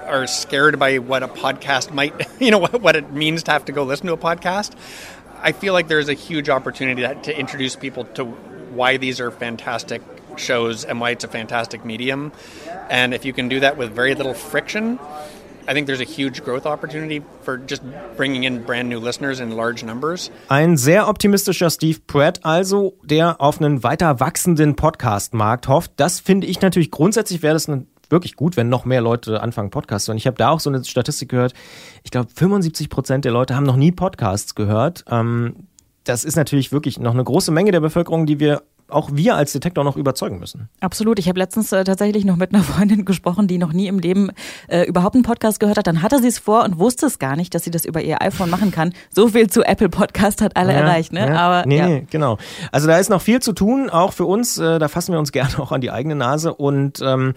[0.08, 3.66] are scared by what a podcast might, you know, what, what it means to have
[3.66, 4.74] to go listen to a podcast.
[5.42, 10.02] I feel like there's a huge opportunity to introduce people to why these are fantastic
[10.38, 12.32] shows and why it's a fantastic medium.
[12.90, 15.00] And if you can do that with very little friction,
[15.68, 17.84] I think there's a huge growth opportunity for just
[18.16, 20.32] bringing in brand new listeners in large numbers.
[20.48, 25.92] Ein sehr optimistischer Steve Pratt also, der auf einen weiter wachsenden Podcast-Markt hofft.
[25.98, 29.70] Das finde ich natürlich grundsätzlich wäre das eine wirklich gut, wenn noch mehr Leute anfangen,
[29.70, 30.18] Podcasts zu hören.
[30.18, 31.54] Ich habe da auch so eine Statistik gehört.
[32.04, 35.06] Ich glaube, 75 Prozent der Leute haben noch nie Podcasts gehört.
[35.10, 35.68] Ähm,
[36.04, 39.52] das ist natürlich wirklich noch eine große Menge der Bevölkerung, die wir auch wir als
[39.52, 40.70] Detektor noch überzeugen müssen.
[40.80, 41.20] Absolut.
[41.20, 44.32] Ich habe letztens äh, tatsächlich noch mit einer Freundin gesprochen, die noch nie im Leben
[44.68, 45.88] äh, überhaupt einen Podcast gehört hat.
[45.88, 48.22] Dann hatte sie es vor und wusste es gar nicht, dass sie das über ihr
[48.22, 48.94] iPhone machen kann.
[49.10, 51.14] So viel zu Apple Podcast hat alle ja, erreicht.
[51.14, 51.28] Ne?
[51.28, 51.38] Ja.
[51.38, 51.88] Aber, nee, ja.
[51.88, 52.38] nee, genau.
[52.72, 54.58] Also da ist noch viel zu tun, auch für uns.
[54.58, 56.54] Äh, da fassen wir uns gerne auch an die eigene Nase.
[56.54, 57.34] Und ähm,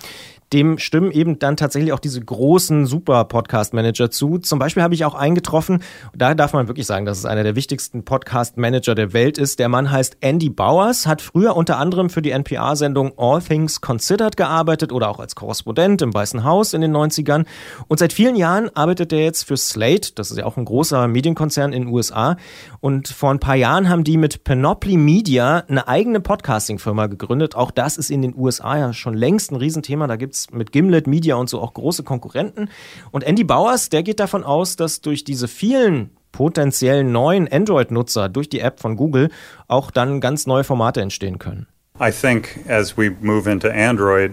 [0.52, 4.38] dem stimmen eben dann tatsächlich auch diese großen Super-Podcast-Manager zu.
[4.38, 5.82] Zum Beispiel habe ich auch eingetroffen,
[6.14, 9.60] da darf man wirklich sagen, dass es einer der wichtigsten Podcast-Manager der Welt ist.
[9.60, 14.36] Der Mann heißt Andy Bowers, hat früher unter anderem für die NPR-Sendung All Things Considered
[14.36, 17.46] gearbeitet oder auch als Korrespondent im Weißen Haus in den 90ern.
[17.86, 21.06] Und seit vielen Jahren arbeitet er jetzt für Slate, das ist ja auch ein großer
[21.06, 22.36] Medienkonzern in den USA.
[22.80, 27.54] Und vor ein paar Jahren haben die mit Panoply Media eine eigene Podcasting-Firma gegründet.
[27.54, 30.06] Auch das ist in den USA ja schon längst ein Riesenthema.
[30.06, 32.70] Da gibt es mit Gimlet Media und so auch große Konkurrenten.
[33.10, 38.48] Und Andy Bowers, der geht davon aus, dass durch diese vielen potenziellen neuen Android-Nutzer durch
[38.48, 39.30] die App von Google
[39.68, 41.66] auch dann ganz neue Formate entstehen können.
[42.00, 44.32] I think as we move into Android,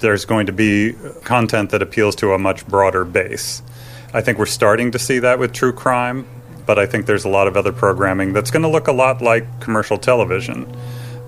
[0.00, 0.94] there's going to be
[1.24, 3.62] content that appeals to a much broader base.
[4.14, 6.24] I think we're starting to see that with true crime,
[6.66, 9.20] but I think there's a lot of other programming that's going to look a lot
[9.20, 10.66] like commercial television.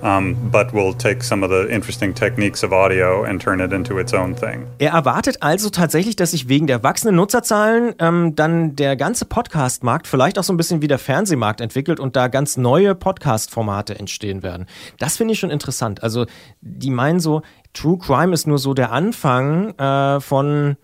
[0.02, 3.98] Um, but will take some of the interesting techniques of audio and turn it into
[3.98, 4.66] its own thing.
[4.78, 10.06] Er erwartet also tatsächlich, dass sich wegen der wachsenden Nutzerzahlen ähm, dann der ganze Podcast-Markt
[10.06, 14.42] vielleicht auch so ein bisschen wie der Fernsehmarkt entwickelt und da ganz neue Podcast-Formate entstehen
[14.42, 14.66] werden.
[14.98, 16.02] Das finde ich schon interessant.
[16.02, 16.26] Also
[16.60, 17.40] die meinen so,
[17.72, 20.76] True Crime ist nur so der Anfang äh, von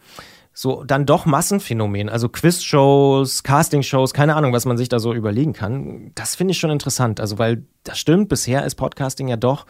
[0.55, 5.53] so dann doch Massenphänomen, also Quizshows, Castingshows, keine Ahnung, was man sich da so überlegen
[5.53, 6.13] kann.
[6.15, 9.67] Das finde ich schon interessant, also weil das stimmt, bisher ist Podcasting ja doch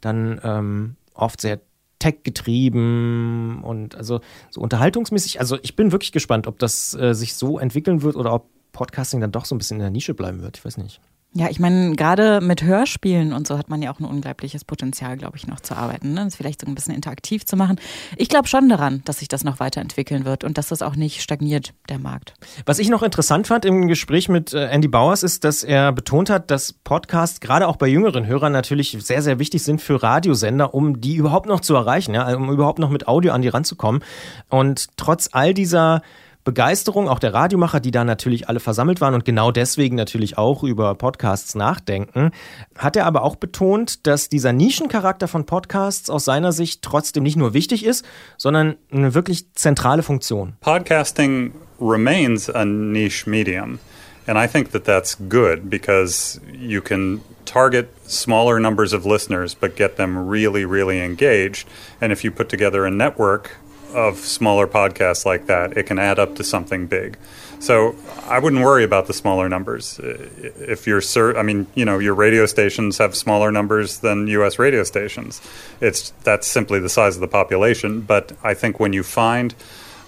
[0.00, 1.60] dann ähm, oft sehr
[1.98, 5.38] tech-getrieben und also so unterhaltungsmäßig.
[5.38, 9.20] Also ich bin wirklich gespannt, ob das äh, sich so entwickeln wird oder ob Podcasting
[9.20, 10.58] dann doch so ein bisschen in der Nische bleiben wird.
[10.58, 11.00] Ich weiß nicht.
[11.34, 15.16] Ja, ich meine, gerade mit Hörspielen und so hat man ja auch ein unglaubliches Potenzial,
[15.16, 16.12] glaube ich, noch zu arbeiten.
[16.12, 16.24] Ne?
[16.24, 17.80] Das vielleicht so ein bisschen interaktiv zu machen.
[18.18, 21.22] Ich glaube schon daran, dass sich das noch weiterentwickeln wird und dass das auch nicht
[21.22, 22.34] stagniert, der Markt.
[22.66, 26.28] Was ich noch interessant fand im Gespräch mit äh, Andy Bowers ist, dass er betont
[26.28, 30.74] hat, dass Podcasts gerade auch bei jüngeren Hörern natürlich sehr, sehr wichtig sind für Radiosender,
[30.74, 34.04] um die überhaupt noch zu erreichen, ja, um überhaupt noch mit Audio an die ranzukommen.
[34.50, 36.02] Und trotz all dieser
[36.44, 40.64] Begeisterung auch der Radiomacher, die da natürlich alle versammelt waren und genau deswegen natürlich auch
[40.64, 42.32] über Podcasts nachdenken,
[42.76, 47.36] hat er aber auch betont, dass dieser Nischencharakter von Podcasts aus seiner Sicht trotzdem nicht
[47.36, 48.04] nur wichtig ist,
[48.36, 50.54] sondern eine wirklich zentrale Funktion.
[50.60, 53.78] Podcasting remains a niche medium.
[54.26, 59.74] And I think that that's good because you can target smaller numbers of listeners but
[59.76, 61.66] get them really, really engaged.
[62.00, 63.56] And if you put together a network
[63.92, 67.16] of smaller podcasts like that, it can add up to something big.
[67.58, 70.00] So I wouldn't worry about the smaller numbers.
[70.02, 74.58] If you're, I mean, you know, your radio stations have smaller numbers than U.S.
[74.58, 75.40] radio stations.
[75.80, 78.00] It's that's simply the size of the population.
[78.00, 79.54] But I think when you find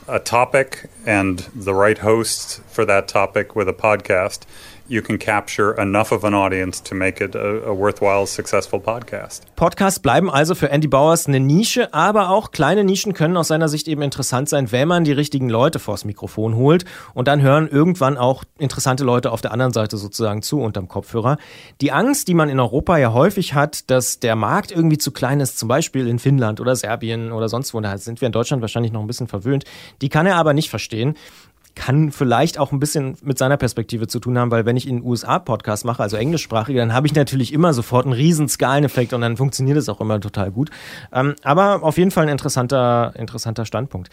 [0.09, 4.41] a topic and the right host for that topic with a podcast,
[4.87, 9.43] you can capture enough of an audience to make it a, a worthwhile, successful podcast.
[9.57, 13.69] Podcasts bleiben also für Andy Bowers eine Nische, aber auch kleine Nischen können aus seiner
[13.69, 17.69] Sicht eben interessant sein, wenn man die richtigen Leute vors Mikrofon holt und dann hören
[17.69, 21.39] irgendwann auch interessante Leute auf der anderen Seite sozusagen zu unterm Kopfhörer.
[21.81, 25.41] Die Angst, die man in Europa ja häufig hat, dass der Markt irgendwie zu klein
[25.41, 28.61] ist, zum Beispiel in Finnland oder Serbien oder sonst wo, da sind wir in Deutschland
[28.61, 29.65] wahrscheinlich noch ein bisschen verwöhnt,
[30.03, 31.17] die kann er aber nicht verstehen
[31.75, 35.03] kann vielleicht auch ein bisschen mit seiner Perspektive zu tun haben, weil wenn ich in
[35.03, 39.21] USA Podcast mache, also englischsprachige, dann habe ich natürlich immer sofort einen riesen Skaleneffekt und
[39.21, 40.71] dann funktioniert es auch immer total gut.
[41.13, 44.11] Ähm, aber auf jeden Fall ein interessanter, interessanter Standpunkt.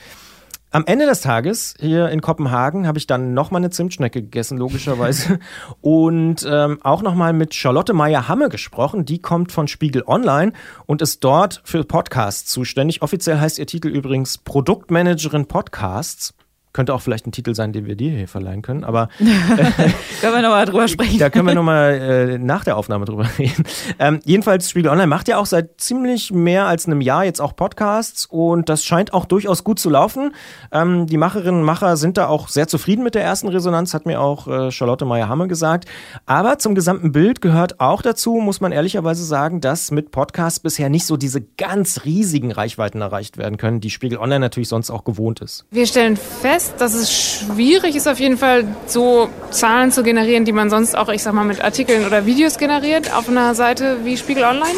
[0.73, 5.37] Am Ende des Tages hier in Kopenhagen habe ich dann nochmal eine Zimtschnecke gegessen, logischerweise.
[5.81, 9.03] und ähm, auch nochmal mit Charlotte Meyer-Hamme gesprochen.
[9.03, 10.53] Die kommt von Spiegel Online
[10.85, 13.01] und ist dort für Podcasts zuständig.
[13.01, 16.33] Offiziell heißt ihr Titel übrigens Produktmanagerin Podcasts.
[16.73, 20.41] Könnte auch vielleicht ein Titel sein, den wir dir hier verleihen können, aber können wir
[20.41, 21.19] nochmal drüber sprechen.
[21.19, 23.65] Da können wir nochmal äh, nach der Aufnahme drüber reden.
[23.99, 27.55] Ähm, jedenfalls, Spiegel Online macht ja auch seit ziemlich mehr als einem Jahr jetzt auch
[27.55, 30.33] Podcasts und das scheint auch durchaus gut zu laufen.
[30.71, 34.05] Ähm, die Macherinnen und Macher sind da auch sehr zufrieden mit der ersten Resonanz, hat
[34.05, 35.85] mir auch äh, Charlotte Meyer-Hamme gesagt.
[36.25, 40.89] Aber zum gesamten Bild gehört auch dazu, muss man ehrlicherweise sagen, dass mit Podcasts bisher
[40.89, 45.03] nicht so diese ganz riesigen Reichweiten erreicht werden können, die Spiegel Online natürlich sonst auch
[45.03, 45.65] gewohnt ist.
[45.71, 50.45] Wir stellen fest, fest, dass es schwierig ist, auf jeden Fall so Zahlen zu generieren,
[50.45, 53.97] die man sonst auch, ich sag mal, mit Artikeln oder Videos generiert auf einer Seite
[54.03, 54.77] wie Spiegel Online.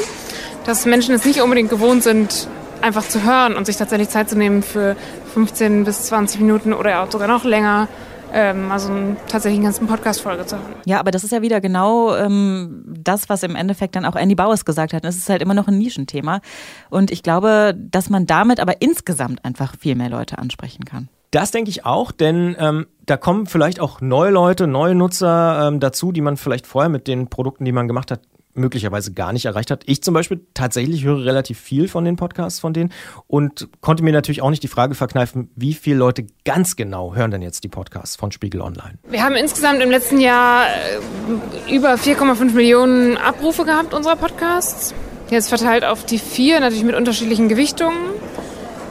[0.66, 2.48] Dass Menschen es nicht unbedingt gewohnt sind,
[2.82, 4.96] einfach zu hören und sich tatsächlich Zeit zu nehmen für
[5.34, 7.88] 15 bis 20 Minuten oder auch sogar noch länger
[8.36, 8.90] ähm, also
[9.28, 10.74] tatsächlich einen ganzen Podcast-Folge zu hören.
[10.86, 14.34] Ja, aber das ist ja wieder genau ähm, das, was im Endeffekt dann auch Andy
[14.34, 15.06] Bowers gesagt hat.
[15.06, 16.42] Es ist halt immer noch ein Nischenthema.
[16.90, 21.10] Und ich glaube, dass man damit aber insgesamt einfach viel mehr Leute ansprechen kann.
[21.34, 25.80] Das denke ich auch, denn ähm, da kommen vielleicht auch neue Leute, neue Nutzer ähm,
[25.80, 28.22] dazu, die man vielleicht vorher mit den Produkten, die man gemacht hat,
[28.54, 29.82] möglicherweise gar nicht erreicht hat.
[29.88, 32.94] Ich zum Beispiel tatsächlich höre relativ viel von den Podcasts von denen
[33.26, 37.32] und konnte mir natürlich auch nicht die Frage verkneifen, wie viele Leute ganz genau hören
[37.32, 39.00] denn jetzt die Podcasts von Spiegel Online?
[39.10, 44.94] Wir haben insgesamt im letzten Jahr äh, über 4,5 Millionen Abrufe gehabt unserer Podcasts.
[45.32, 47.98] Jetzt verteilt auf die vier, natürlich mit unterschiedlichen Gewichtungen.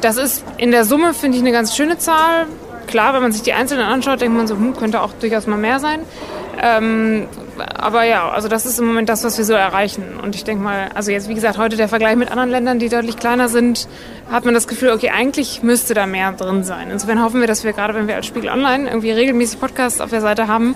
[0.03, 2.47] Das ist in der Summe, finde ich, eine ganz schöne Zahl.
[2.89, 5.57] Klar, wenn man sich die einzelnen anschaut, denkt man so, hm, könnte auch durchaus mal
[5.57, 6.01] mehr sein.
[6.61, 7.29] Ähm,
[7.63, 10.19] aber ja, also das ist im Moment das, was wir so erreichen.
[10.23, 12.89] Und ich denke mal, also jetzt wie gesagt, heute der Vergleich mit anderen Ländern, die
[12.89, 13.89] deutlich kleiner sind,
[14.31, 16.91] hat man das Gefühl, okay, eigentlich müsste da mehr drin sein.
[16.91, 20.11] Insofern hoffen wir, dass wir gerade, wenn wir als Spiegel Online irgendwie regelmäßig Podcasts auf
[20.11, 20.75] der Seite haben,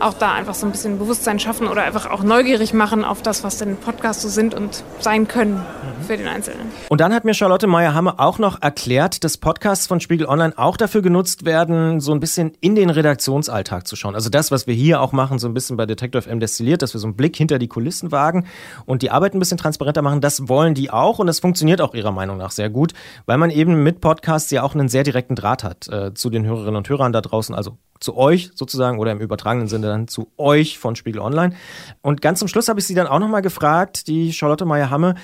[0.00, 3.44] auch da einfach so ein bisschen Bewusstsein schaffen oder einfach auch neugierig machen auf das,
[3.44, 6.04] was denn Podcasts so sind und sein können mhm.
[6.04, 6.68] für den Einzelnen.
[6.88, 10.76] Und dann hat mir Charlotte Meyer-Hamme auch noch erklärt, dass Podcasts von Spiegel Online auch
[10.76, 14.14] dafür genutzt werden, so ein bisschen in den Redaktionsalltag zu schauen.
[14.14, 16.94] Also das, was wir hier auch machen, so ein bisschen bei Detektor FM destilliert, dass
[16.94, 18.46] wir so einen Blick hinter die Kulissen wagen
[18.86, 21.94] und die Arbeit ein bisschen transparenter machen, das wollen die auch und das funktioniert auch
[21.94, 22.92] ihrer Meinung nach sehr gut,
[23.26, 26.44] weil man eben mit Podcasts ja auch einen sehr direkten Draht hat äh, zu den
[26.44, 30.30] Hörerinnen und Hörern da draußen, also zu euch sozusagen oder im übertragenen Sinne dann zu
[30.36, 31.54] euch von Spiegel Online.
[32.00, 35.14] Und ganz zum Schluss habe ich sie dann auch nochmal gefragt, die Charlotte Meyer-Hamme,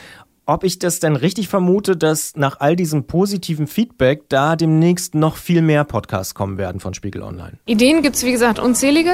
[0.46, 5.36] ob ich das denn richtig vermute, dass nach all diesem positiven Feedback da demnächst noch
[5.36, 7.52] viel mehr Podcasts kommen werden von Spiegel Online.
[7.66, 9.12] Ideen gibt es, wie gesagt, unzählige.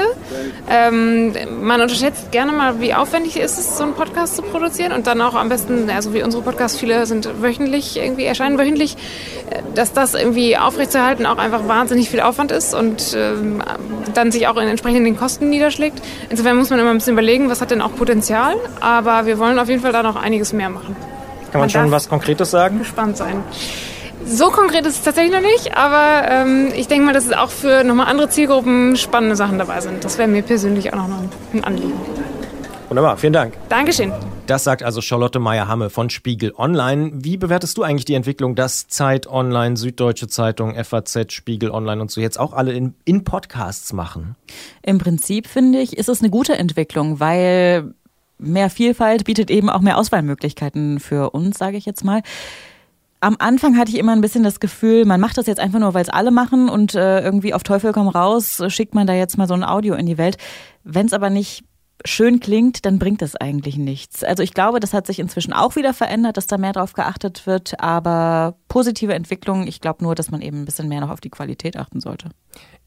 [0.69, 5.07] Ähm, man unterschätzt gerne mal, wie aufwendig ist es, so einen Podcast zu produzieren und
[5.07, 8.97] dann auch am besten, also wie unsere Podcasts, viele sind wöchentlich, irgendwie erscheinen wöchentlich,
[9.51, 13.63] äh, dass das irgendwie aufrechtzuerhalten auch einfach wahnsinnig viel Aufwand ist und ähm,
[14.15, 16.03] dann sich auch in entsprechenden Kosten niederschlägt.
[16.29, 19.59] Insofern muss man immer ein bisschen überlegen, was hat denn auch Potenzial, aber wir wollen
[19.59, 20.97] auf jeden Fall da noch einiges mehr machen.
[21.51, 22.79] Kann man, man schon was Konkretes sagen?
[22.79, 23.43] Gespannt sein.
[24.25, 27.51] So konkret ist es tatsächlich noch nicht, aber ähm, ich denke mal, dass es auch
[27.51, 30.05] für nochmal andere Zielgruppen spannende Sachen dabei sind.
[30.05, 31.09] Das wäre mir persönlich auch noch
[31.53, 31.99] ein Anliegen.
[32.89, 33.55] Wunderbar, vielen Dank.
[33.69, 34.13] Dankeschön.
[34.47, 37.13] Das sagt also Charlotte Meyer-Hamme von Spiegel Online.
[37.15, 42.11] Wie bewertest du eigentlich die Entwicklung, dass Zeit Online, Süddeutsche Zeitung, FAZ, Spiegel Online und
[42.11, 44.35] so jetzt auch alle in, in Podcasts machen?
[44.83, 47.95] Im Prinzip finde ich, ist es eine gute Entwicklung, weil
[48.41, 52.23] mehr Vielfalt bietet eben auch mehr Auswahlmöglichkeiten für uns, sage ich jetzt mal
[53.21, 55.95] am Anfang hatte ich immer ein bisschen das Gefühl, man macht das jetzt einfach nur,
[55.95, 59.37] weil es alle machen und äh, irgendwie auf Teufel komm raus, schickt man da jetzt
[59.37, 60.39] mal so ein Audio in die Welt.
[60.85, 61.65] Wenn es aber nicht
[62.07, 64.25] schön klingt, dann bringt das eigentlich nichts.
[64.25, 67.47] Also ich glaube, das hat sich inzwischen auch wieder verändert, dass da mehr drauf geachtet
[67.47, 71.21] wird, aber positive Entwicklung, ich glaube nur, dass man eben ein bisschen mehr noch auf
[71.21, 72.31] die Qualität achten sollte.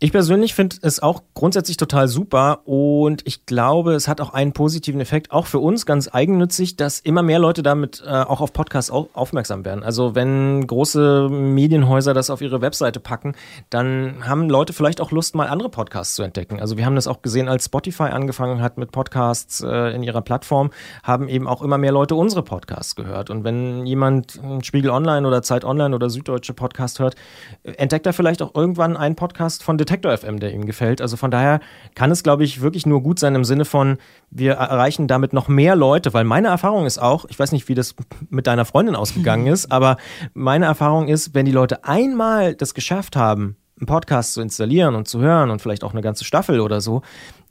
[0.03, 4.51] Ich persönlich finde es auch grundsätzlich total super und ich glaube, es hat auch einen
[4.51, 8.51] positiven Effekt, auch für uns ganz eigennützig, dass immer mehr Leute damit äh, auch auf
[8.51, 9.81] Podcasts au aufmerksam werden.
[9.81, 13.35] Also wenn große Medienhäuser das auf ihre Webseite packen,
[13.69, 16.59] dann haben Leute vielleicht auch Lust, mal andere Podcasts zu entdecken.
[16.59, 20.21] Also wir haben das auch gesehen, als Spotify angefangen hat mit Podcasts äh, in ihrer
[20.21, 20.71] Plattform,
[21.03, 23.29] haben eben auch immer mehr Leute unsere Podcasts gehört.
[23.29, 27.15] Und wenn jemand Spiegel Online oder Zeit Online oder Süddeutsche Podcast hört,
[27.63, 31.01] entdeckt er vielleicht auch irgendwann einen Podcast von Detektor FM, der ihm gefällt.
[31.01, 31.59] Also von daher
[31.95, 33.97] kann es, glaube ich, wirklich nur gut sein im Sinne von,
[34.29, 37.75] wir erreichen damit noch mehr Leute, weil meine Erfahrung ist auch, ich weiß nicht, wie
[37.75, 37.95] das
[38.29, 39.97] mit deiner Freundin ausgegangen ist, aber
[40.33, 45.07] meine Erfahrung ist, wenn die Leute einmal das geschafft haben, einen Podcast zu installieren und
[45.07, 47.01] zu hören und vielleicht auch eine ganze Staffel oder so,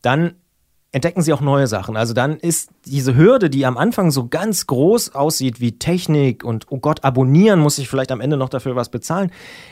[0.02, 0.34] dann
[0.92, 1.96] entdecken sie auch neue Sachen.
[1.96, 6.66] Also dann ist diese Hürde, die am Anfang so ganz groß aussieht wie Technik und
[6.68, 9.30] oh Gott, abonnieren muss ich vielleicht am Ende noch dafür was bezahlen.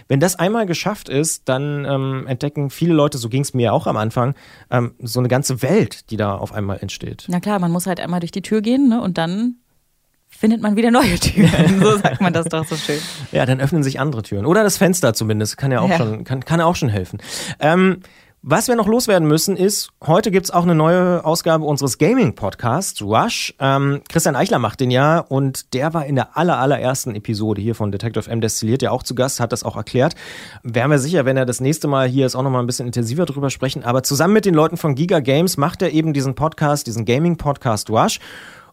[0.09, 3.87] Wenn das einmal geschafft ist, dann ähm, entdecken viele Leute, so ging es mir auch
[3.87, 4.35] am Anfang,
[4.70, 7.26] ähm, so eine ganze Welt, die da auf einmal entsteht.
[7.28, 9.56] Na klar, man muss halt einmal durch die Tür gehen ne, und dann
[10.30, 11.80] findet man wieder neue Türen.
[11.83, 13.00] So sagt man das doch so schön.
[13.30, 14.46] Ja, dann öffnen sich andere Türen.
[14.46, 15.98] Oder das Fenster zumindest, kann ja auch ja.
[15.98, 17.18] schon, kann, kann auch schon helfen.
[17.59, 18.00] Ähm,
[18.42, 23.55] was wir noch loswerden müssen ist, heute gibt's auch eine neue Ausgabe unseres Gaming-Podcasts, Rush.
[23.59, 27.74] Ähm, Christian Eichler macht den ja und der war in der aller, allerersten Episode hier
[27.74, 30.14] von Detective M Destilliert ja auch zu Gast, hat das auch erklärt.
[30.62, 33.26] Wären wir sicher, wenn er das nächste Mal hier ist, auch nochmal ein bisschen intensiver
[33.26, 33.85] drüber sprechen.
[33.85, 37.90] Aber zusammen mit den Leuten von Giga Games macht er eben diesen Podcast, diesen Gaming-Podcast
[37.90, 38.20] Rush.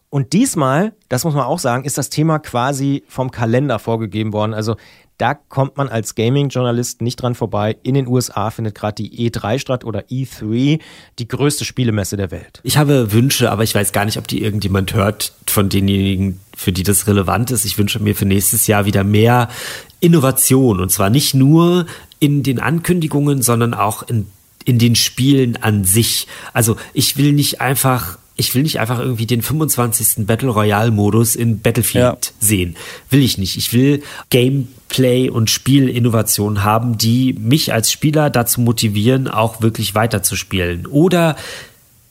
[0.08, 4.54] Und diesmal, das muss man auch sagen, ist das Thema quasi vom Kalender vorgegeben worden.
[4.54, 4.76] Also
[5.18, 7.76] da kommt man als Gaming-Journalist nicht dran vorbei.
[7.82, 10.80] In den USA findet gerade die E3 statt oder E3,
[11.18, 12.60] die größte Spielemesse der Welt.
[12.62, 16.70] Ich habe Wünsche, aber ich weiß gar nicht, ob die irgendjemand hört von denjenigen, für
[16.70, 17.64] die das relevant ist.
[17.64, 19.48] Ich wünsche mir für nächstes Jahr wieder mehr
[19.98, 21.86] Innovation und zwar nicht nur
[22.20, 24.28] in den Ankündigungen, sondern auch in,
[24.64, 26.28] in den Spielen an sich.
[26.52, 30.26] Also ich will nicht einfach ich will nicht einfach irgendwie den 25.
[30.26, 32.32] Battle Royale Modus in Battlefield ja.
[32.38, 32.76] sehen.
[33.10, 33.56] Will ich nicht.
[33.56, 40.86] Ich will Gameplay und Spielinnovation haben, die mich als Spieler dazu motivieren, auch wirklich weiterzuspielen.
[40.86, 41.34] Oder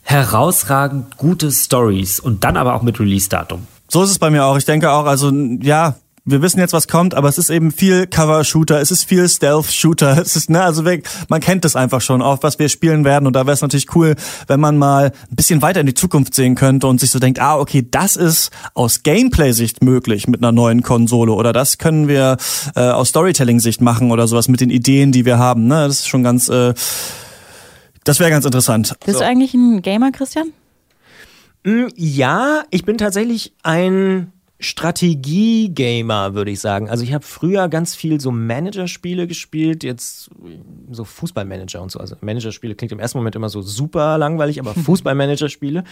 [0.02, 3.66] herausragend gute Stories und dann aber auch mit Release-Datum.
[3.88, 4.58] So ist es bei mir auch.
[4.58, 5.96] Ich denke auch, also ja,
[6.30, 10.18] wir wissen jetzt, was kommt, aber es ist eben viel Cover-Shooter, es ist viel Stealth-Shooter,
[10.22, 10.82] es ist, ne, also
[11.28, 13.94] man kennt das einfach schon, auch was wir spielen werden und da wäre es natürlich
[13.94, 14.14] cool,
[14.46, 17.40] wenn man mal ein bisschen weiter in die Zukunft sehen könnte und sich so denkt,
[17.40, 22.36] ah, okay, das ist aus Gameplay-Sicht möglich mit einer neuen Konsole oder das können wir
[22.76, 26.08] äh, aus Storytelling-Sicht machen oder sowas mit den Ideen, die wir haben, ne, das ist
[26.08, 26.74] schon ganz, äh,
[28.04, 28.94] das wäre ganz interessant.
[29.04, 29.24] Bist so.
[29.24, 30.52] du eigentlich ein Gamer, Christian?
[31.64, 36.90] Mm, ja, ich bin tatsächlich ein Strategie-Gamer, würde ich sagen.
[36.90, 40.30] Also ich habe früher ganz viel so Managerspiele gespielt, jetzt
[40.90, 42.00] so Fußballmanager und so.
[42.00, 45.84] Also Managerspiele klingt im ersten Moment immer so super langweilig, aber Fußballmanagerspiele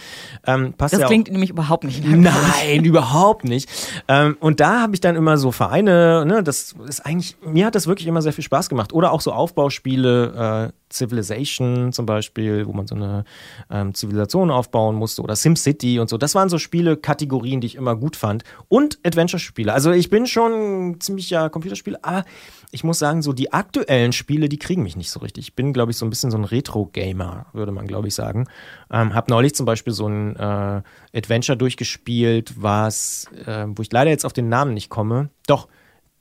[0.45, 2.33] ähm, passt Das ja klingt nämlich überhaupt nicht langweilig.
[2.65, 3.69] Nein, überhaupt nicht.
[4.09, 7.75] Ähm, und da habe ich dann immer so Vereine, ne, das ist eigentlich, mir hat
[7.75, 8.91] das wirklich immer sehr viel Spaß gemacht.
[8.91, 13.25] Oder auch so Aufbauspiele, äh, Civilization zum Beispiel, wo man so eine
[13.69, 16.17] ähm, Zivilisation aufbauen musste oder SimCity und so.
[16.17, 18.43] Das waren so Spiele-Kategorien, die ich immer gut fand.
[18.67, 19.73] Und Adventure-Spiele.
[19.73, 22.25] Also ich bin schon ziemlicher Computerspieler, aber
[22.71, 25.45] ich muss sagen, so die aktuellen Spiele, die kriegen mich nicht so richtig.
[25.45, 28.47] Ich bin, glaube ich, so ein bisschen so ein Retro-Gamer, würde man, glaube ich, sagen.
[28.91, 30.81] Ähm, hab neulich zum Beispiel so ein äh,
[31.13, 35.29] Adventure durchgespielt, was, äh, wo ich leider jetzt auf den Namen nicht komme.
[35.47, 35.67] Doch,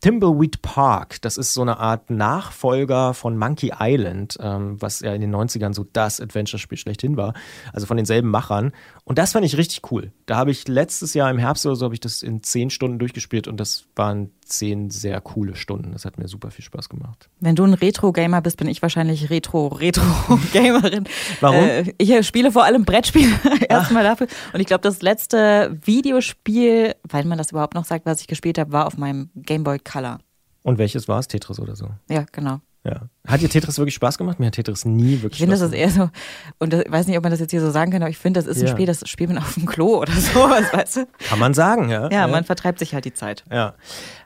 [0.00, 5.20] Thimbleweed Park, das ist so eine Art Nachfolger von Monkey Island, ähm, was ja in
[5.20, 7.34] den 90ern so das Adventure-Spiel schlechthin war.
[7.72, 8.72] Also von denselben Machern.
[9.04, 10.12] Und das fand ich richtig cool.
[10.26, 12.98] Da habe ich letztes Jahr im Herbst oder so habe ich das in zehn Stunden
[12.98, 15.92] durchgespielt und das waren zehn sehr coole Stunden.
[15.92, 17.28] Das hat mir super viel Spaß gemacht.
[17.40, 21.04] Wenn du ein Retro-Gamer bist, bin ich wahrscheinlich Retro-Retro-Gamerin.
[21.40, 21.64] Warum?
[21.64, 23.32] Äh, ich spiele vor allem Brettspiele
[23.68, 24.28] erstmal dafür.
[24.52, 28.58] Und ich glaube, das letzte Videospiel, weil man das überhaupt noch sagt, was ich gespielt
[28.58, 30.18] habe, war auf meinem Game Boy Color.
[30.62, 31.28] Und welches war es?
[31.28, 31.90] Tetris oder so?
[32.08, 32.60] Ja, genau.
[32.86, 33.00] Ja.
[33.26, 34.38] Hat dir Tetris wirklich Spaß gemacht?
[34.38, 36.08] Mir hat Tetris nie wirklich Ich finde, das ist eher so,
[36.60, 38.38] und ich weiß nicht, ob man das jetzt hier so sagen kann, aber ich finde,
[38.40, 38.72] das ist ein Ja.
[38.72, 41.06] Spiel, das spielt man auf dem Klo oder sowas, weißt du?
[41.18, 42.08] Kann man sagen, ja.
[42.10, 43.44] Ja, man vertreibt sich halt die Zeit.
[43.50, 43.74] Ja.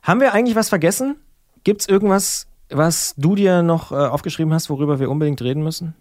[0.02, 1.16] Haben wir eigentlich was vergessen?
[1.64, 5.94] Gibt es irgendwas, was du dir noch äh, aufgeschrieben hast, worüber wir unbedingt reden müssen?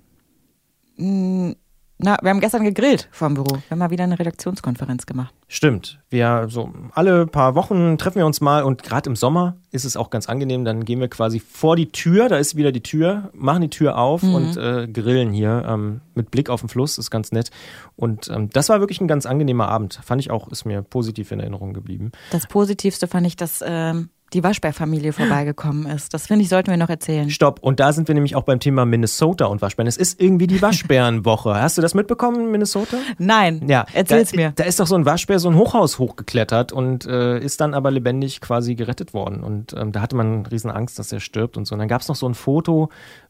[2.01, 3.55] Na, wir haben gestern gegrillt vor dem Büro.
[3.55, 5.33] Wir haben mal wieder eine Redaktionskonferenz gemacht.
[5.49, 5.99] Stimmt.
[6.09, 9.97] Wir so alle paar Wochen treffen wir uns mal und gerade im Sommer ist es
[9.97, 10.63] auch ganz angenehm.
[10.63, 13.97] Dann gehen wir quasi vor die Tür, da ist wieder die Tür, machen die Tür
[13.97, 14.33] auf Mhm.
[14.33, 17.51] und äh, grillen hier ähm, mit Blick auf den Fluss, ist ganz nett.
[17.97, 19.99] Und ähm, das war wirklich ein ganz angenehmer Abend.
[20.01, 22.13] Fand ich auch, ist mir positiv in Erinnerung geblieben.
[22.31, 26.13] Das Positivste fand ich, dass ähm, die Waschbärfamilie vorbeigekommen ist.
[26.13, 27.29] Das finde ich, sollten wir noch erzählen.
[27.29, 27.59] Stopp.
[27.61, 29.87] Und da sind wir nämlich auch beim Thema Minnesota und Waschbären.
[29.87, 31.55] Es ist irgendwie die Waschbärenwoche.
[31.55, 32.97] Hast du das mitbekommen in Minnesota?
[33.17, 33.67] Nein.
[33.67, 34.51] Ja, Erzähl's da, mir.
[34.55, 37.91] Da ist doch so ein Waschbär so ein Hochhaus hochgeklettert und äh, ist dann aber
[37.91, 39.43] lebendig quasi gerettet worden.
[39.43, 41.75] Und ähm, da hatte man riesen Angst, dass er stirbt und so.
[41.75, 42.89] Und dann gab es noch so ein Foto,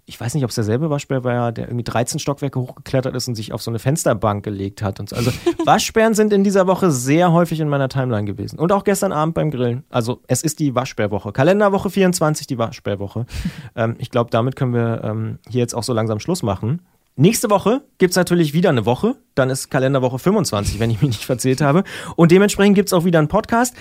[0.09, 3.35] ich weiß nicht, ob es derselbe Waschbär war, der irgendwie 13 Stockwerke hochgeklettert ist und
[3.35, 4.99] sich auf so eine Fensterbank gelegt hat.
[4.99, 5.15] Und so.
[5.15, 5.31] Also
[5.65, 8.57] Waschbären sind in dieser Woche sehr häufig in meiner Timeline gewesen.
[8.57, 9.83] Und auch gestern Abend beim Grillen.
[9.91, 11.31] Also es ist die Waschbärwoche.
[11.31, 13.27] Kalenderwoche 24, die Waschbärwoche.
[13.75, 16.81] ähm, ich glaube, damit können wir ähm, hier jetzt auch so langsam Schluss machen.
[17.15, 19.15] Nächste Woche gibt es natürlich wieder eine Woche.
[19.35, 21.83] Dann ist Kalenderwoche 25, wenn ich mich nicht verzählt habe.
[22.15, 23.75] Und dementsprechend gibt es auch wieder einen Podcast.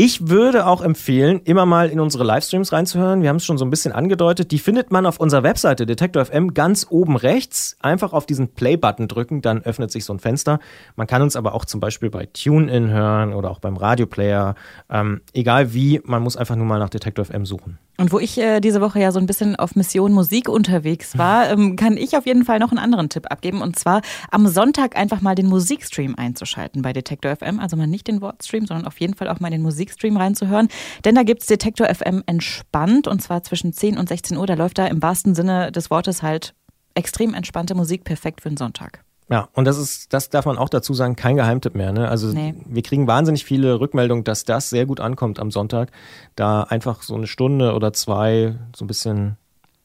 [0.00, 3.22] Ich würde auch empfehlen, immer mal in unsere Livestreams reinzuhören.
[3.22, 4.52] Wir haben es schon so ein bisschen angedeutet.
[4.52, 7.76] Die findet man auf unserer Webseite Detektor FM ganz oben rechts.
[7.80, 10.60] Einfach auf diesen Play-Button drücken, dann öffnet sich so ein Fenster.
[10.94, 14.54] Man kann uns aber auch zum Beispiel bei TuneIn hören oder auch beim Radioplayer.
[14.88, 17.76] Ähm, egal wie, man muss einfach nur mal nach Detektor FM suchen.
[18.00, 21.50] Und wo ich äh, diese Woche ja so ein bisschen auf Mission Musik unterwegs war,
[21.50, 23.60] ähm, kann ich auf jeden Fall noch einen anderen Tipp abgeben.
[23.60, 27.58] Und zwar am Sonntag einfach mal den Musikstream einzuschalten bei Detektor FM.
[27.58, 30.68] Also mal nicht den Wortstream, sondern auf jeden Fall auch mal den Musikstream reinzuhören.
[31.04, 34.46] Denn da gibt's Detektor FM entspannt und zwar zwischen 10 und 16 Uhr.
[34.46, 36.54] Da läuft da im wahrsten Sinne des Wortes halt
[36.94, 39.04] extrem entspannte Musik, perfekt für den Sonntag.
[39.30, 41.92] Ja, und das ist, das darf man auch dazu sagen, kein Geheimtipp mehr.
[41.92, 42.08] Ne?
[42.08, 42.54] Also Nee.
[42.64, 45.90] wir kriegen wahnsinnig viele Rückmeldungen, dass das sehr gut ankommt am Sonntag,
[46.34, 49.36] da einfach so eine Stunde oder zwei so ein bisschen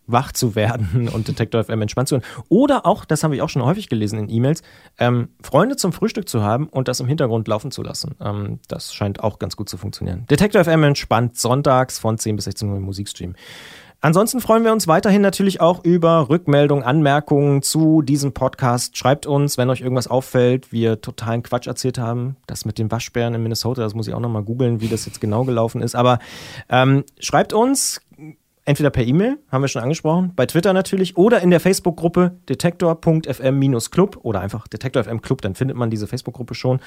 [0.07, 2.25] wach zu werden und Detektor FM entspannt zu hören.
[2.49, 4.61] Oder auch, das habe ich auch schon häufig gelesen in E-Mails,
[4.97, 8.15] ähm, Freunde zum Frühstück zu haben und das im Hintergrund laufen zu lassen.
[8.21, 10.25] Ähm, das scheint auch ganz gut zu funktionieren.
[10.29, 13.35] Detektor FM entspannt sonntags von 10 bis 16 Uhr im Musikstream.
[14.05, 18.97] Ansonsten freuen wir uns weiterhin natürlich auch über Rückmeldungen, Anmerkungen zu diesem Podcast.
[18.97, 22.35] Schreibt uns, wenn euch irgendwas auffällt, wir totalen Quatsch erzählt haben.
[22.45, 25.21] Das mit den Waschbären in Minnesota, das muss ich auch nochmal googeln, wie das jetzt
[25.21, 25.95] genau gelaufen ist.
[25.95, 26.19] Aber
[26.67, 28.01] ähm, schreibt uns
[28.65, 34.19] entweder per E-Mail, haben wir schon angesprochen, bei Twitter natürlich, oder in der Facebook-Gruppe detektor.fm-club
[34.23, 36.79] oder einfach Detektor FM Club, dann findet man diese Facebook-Gruppe schon.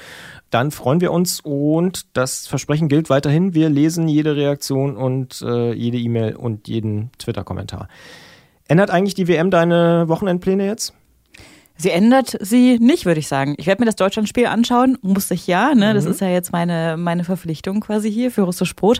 [0.49, 3.53] Dann freuen wir uns und das Versprechen gilt weiterhin.
[3.53, 7.87] Wir lesen jede Reaktion und äh, jede E-Mail und jeden Twitter-Kommentar.
[8.67, 10.93] Ändert eigentlich die WM deine Wochenendpläne jetzt?
[11.77, 13.55] Sie ändert sie nicht, würde ich sagen.
[13.57, 15.75] Ich werde mir das Deutschlandspiel anschauen, muss ich ja.
[15.75, 15.93] Ne?
[15.93, 16.11] Das Mhm.
[16.11, 18.99] ist ja jetzt meine, meine Verpflichtung quasi hier für Russisch Brot.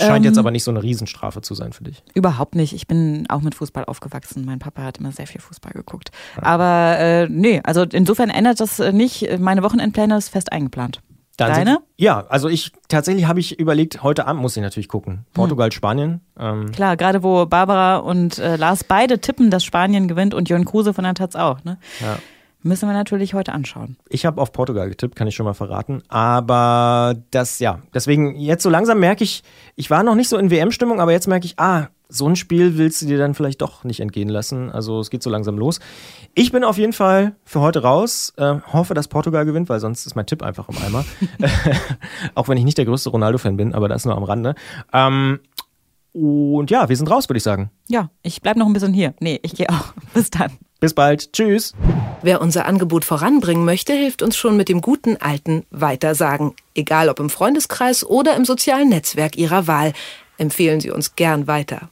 [0.00, 2.02] Scheint Ähm, jetzt aber nicht so eine Riesenstrafe zu sein für dich.
[2.14, 2.72] Überhaupt nicht.
[2.72, 4.44] Ich bin auch mit Fußball aufgewachsen.
[4.44, 6.10] Mein Papa hat immer sehr viel Fußball geguckt.
[6.40, 9.38] Aber äh, nee, also insofern ändert das nicht.
[9.38, 11.00] Meine Wochenendpläne ist fest eingeplant.
[11.38, 11.70] Dann Deine?
[11.70, 15.24] Sind, ja, also ich tatsächlich habe ich überlegt, heute Abend muss ich natürlich gucken.
[15.34, 16.20] Portugal, Spanien.
[16.36, 20.64] Ähm, Klar, gerade wo Barbara und äh, Lars beide tippen, dass Spanien gewinnt und Jörn
[20.64, 21.62] Kruse von der Taz auch.
[21.62, 21.78] Ne?
[22.00, 22.18] ja.
[22.64, 23.96] Müssen wir natürlich heute anschauen.
[24.08, 26.02] Ich habe auf Portugal getippt, kann ich schon mal verraten.
[26.08, 29.44] Aber das, ja, deswegen jetzt so langsam merke ich,
[29.76, 32.78] ich war noch nicht so in WM-Stimmung, aber jetzt merke ich, ah, so ein Spiel
[32.78, 34.70] willst du dir dann vielleicht doch nicht entgehen lassen.
[34.70, 35.78] Also es geht so langsam los.
[36.34, 38.32] Ich bin auf jeden Fall für heute raus.
[38.36, 41.04] Äh, hoffe, dass Portugal gewinnt, weil sonst ist mein Tipp einfach im Eimer.
[42.34, 44.54] Auch wenn ich nicht der größte Ronaldo-Fan bin, aber das nur am Rande.
[44.92, 45.40] Ähm,
[46.12, 47.70] und ja, wir sind raus, würde ich sagen.
[47.88, 49.14] Ja, ich bleib noch ein bisschen hier.
[49.20, 49.92] Nee, ich gehe auch.
[50.14, 50.52] Bis dann.
[50.80, 51.32] Bis bald.
[51.32, 51.74] Tschüss.
[52.22, 56.54] Wer unser Angebot voranbringen möchte, hilft uns schon mit dem guten alten Weitersagen.
[56.74, 59.92] Egal ob im Freundeskreis oder im sozialen Netzwerk Ihrer Wahl.
[60.38, 61.90] Empfehlen Sie uns gern weiter.